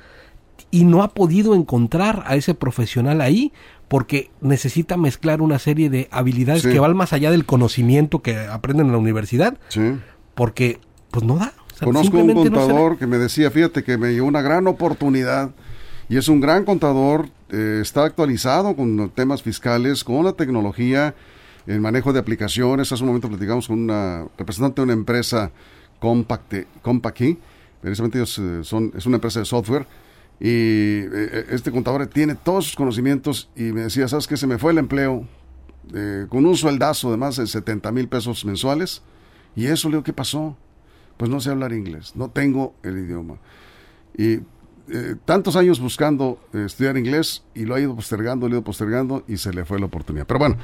y 0.71 0.83
no 0.85 1.03
ha 1.03 1.09
podido 1.09 1.53
encontrar 1.53 2.23
a 2.25 2.35
ese 2.35 2.53
profesional 2.53 3.21
ahí 3.21 3.51
porque 3.87 4.31
necesita 4.39 4.95
mezclar 4.97 5.41
una 5.41 5.59
serie 5.59 5.89
de 5.89 6.07
habilidades 6.11 6.61
Sí. 6.63 6.69
que 6.69 6.79
van 6.79 6.95
más 6.95 7.11
allá 7.13 7.29
del 7.29 7.45
conocimiento 7.45 8.19
que 8.21 8.37
aprenden 8.37 8.85
en 8.87 8.91
la 8.93 8.97
universidad, 8.97 9.57
Sí. 9.67 9.93
porque 10.33 10.79
pues 11.11 11.25
no 11.25 11.35
da. 11.37 11.53
O 11.73 11.77
sea, 11.77 11.85
Conozco 11.85 12.17
un 12.17 12.27
no 12.27 12.33
contador 12.35 12.97
que 12.97 13.05
me 13.05 13.17
decía, 13.17 13.51
fíjate 13.51 13.83
que 13.83 13.97
me 13.97 14.11
llegó 14.13 14.27
una 14.27 14.41
gran 14.41 14.65
oportunidad 14.67 15.51
y 16.07 16.17
es 16.17 16.27
un 16.29 16.39
gran 16.39 16.63
contador, 16.63 17.27
eh, 17.49 17.79
está 17.81 18.05
actualizado 18.05 18.75
con 18.77 19.09
temas 19.09 19.41
fiscales, 19.43 20.03
con 20.05 20.23
la 20.23 20.33
tecnología, 20.33 21.13
el 21.67 21.81
manejo 21.81 22.13
de 22.13 22.19
aplicaciones. 22.19 22.91
Hace 22.91 23.03
un 23.03 23.07
momento 23.07 23.29
platicamos 23.29 23.67
con 23.67 23.79
una 23.79 24.25
representante 24.37 24.81
de 24.81 24.83
una 24.83 24.93
empresa 24.93 25.51
Compact, 25.99 26.53
Compaqui, 26.81 27.37
precisamente 27.81 28.17
ellos 28.17 28.37
eh, 28.39 28.63
son, 28.63 28.91
es 28.95 29.05
una 29.05 29.17
empresa 29.17 29.39
de 29.39 29.45
software 29.45 29.85
y 30.39 30.47
eh, 30.49 31.45
este 31.51 31.71
contador 31.71 32.07
tiene 32.07 32.33
todos 32.33 32.65
sus 32.65 32.75
conocimientos 32.75 33.49
y 33.55 33.63
me 33.71 33.81
decía, 33.81 34.07
¿sabes 34.07 34.27
qué? 34.27 34.35
Se 34.35 34.47
me 34.47 34.57
fue 34.57 34.71
el 34.71 34.79
empleo 34.79 35.27
eh, 35.93 36.25
con 36.29 36.45
un 36.45 36.55
sueldazo 36.55 37.11
de 37.11 37.17
más 37.17 37.35
de 37.35 37.45
70 37.45 37.91
mil 37.91 38.07
pesos 38.07 38.45
mensuales 38.45 39.01
y 39.55 39.67
eso 39.67 39.89
le 39.89 39.95
digo, 39.95 40.03
¿qué 40.03 40.13
pasó? 40.13 40.57
Pues 41.17 41.29
no 41.29 41.39
sé 41.39 41.49
hablar 41.49 41.73
inglés, 41.73 42.15
no 42.15 42.29
tengo 42.29 42.73
el 42.81 42.97
idioma. 42.97 43.37
Y 44.17 44.39
eh, 44.93 45.15
tantos 45.25 45.55
años 45.55 45.79
buscando 45.79 46.39
eh, 46.53 46.63
estudiar 46.65 46.97
inglés 46.97 47.43
y 47.53 47.65
lo 47.65 47.75
ha 47.75 47.79
ido 47.79 47.95
postergando, 47.95 48.47
lo 48.47 48.55
ha 48.55 48.57
ido 48.57 48.63
postergando 48.63 49.23
y 49.27 49.37
se 49.37 49.53
le 49.53 49.63
fue 49.63 49.79
la 49.79 49.85
oportunidad. 49.85 50.27
Pero 50.27 50.39
bueno, 50.39 50.57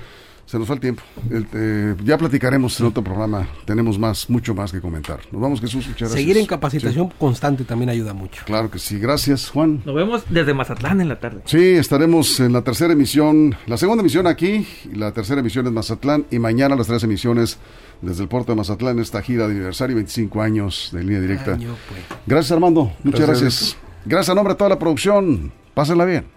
se 0.48 0.58
nos 0.58 0.66
fue 0.66 0.76
el 0.78 0.80
tiempo. 0.82 1.04
El, 1.30 1.46
eh, 1.54 1.96
ya 2.06 2.18
platicaremos 2.18 2.80
en 2.80 2.86
otro 2.86 3.04
programa. 3.04 3.48
Tenemos 3.66 4.00
más, 4.00 4.30
mucho 4.30 4.56
más 4.56 4.72
que 4.72 4.80
comentar. 4.80 5.20
Nos 5.32 5.42
vamos, 5.42 5.60
Jesús. 5.60 5.86
Muchas 5.86 6.00
gracias. 6.10 6.20
Seguir 6.20 6.38
en 6.38 6.46
capacitación 6.46 7.10
Sí, 7.10 7.16
constante 7.20 7.66
también 7.66 7.90
ayuda 7.90 8.14
mucho. 8.14 8.44
claro 8.46 8.72
que 8.72 8.80
sí. 8.80 8.98
Gracias, 8.98 9.50
Juan. 9.50 9.82
nos 9.86 9.94
vemos 9.94 10.24
desde 10.30 10.54
Mazatlán 10.54 11.02
en 11.02 11.10
la 11.10 11.20
tarde. 11.20 11.42
Sí, 11.46 11.60
estaremos 11.72 12.40
en 12.40 12.54
la 12.54 12.62
tercera 12.64 12.94
emisión, 12.94 13.56
la 13.68 13.76
segunda 13.78 14.02
emisión 14.02 14.26
aquí, 14.26 14.66
y 14.90 14.96
la 14.96 15.12
tercera 15.12 15.42
emisión 15.42 15.68
en 15.68 15.74
Mazatlán 15.74 16.26
y 16.32 16.40
mañana 16.40 16.76
las 16.78 16.88
tres 16.88 17.04
emisiones 17.04 17.58
desde 18.02 18.24
el 18.24 18.30
puerto 18.30 18.54
de 18.54 18.56
Mazatlán, 18.56 19.00
esta 19.00 19.22
gira 19.22 19.48
de 19.48 19.54
aniversario, 19.54 19.96
25 19.98 20.42
años 20.42 20.90
de 20.94 21.04
línea 21.04 21.20
directa. 21.20 21.56
Año, 21.56 21.76
pues. 21.90 22.02
Gracias 22.26 22.54
Armando, 22.54 22.94
muchas 23.04 23.28
Gracias, 23.28 23.42
gracias. 23.42 23.78
Gracias 24.06 24.30
a 24.30 24.36
nombre 24.36 24.54
de 24.54 24.58
toda 24.58 24.70
la 24.70 24.80
producción. 24.80 25.52
Pásenla 25.74 26.06
bien. 26.06 26.37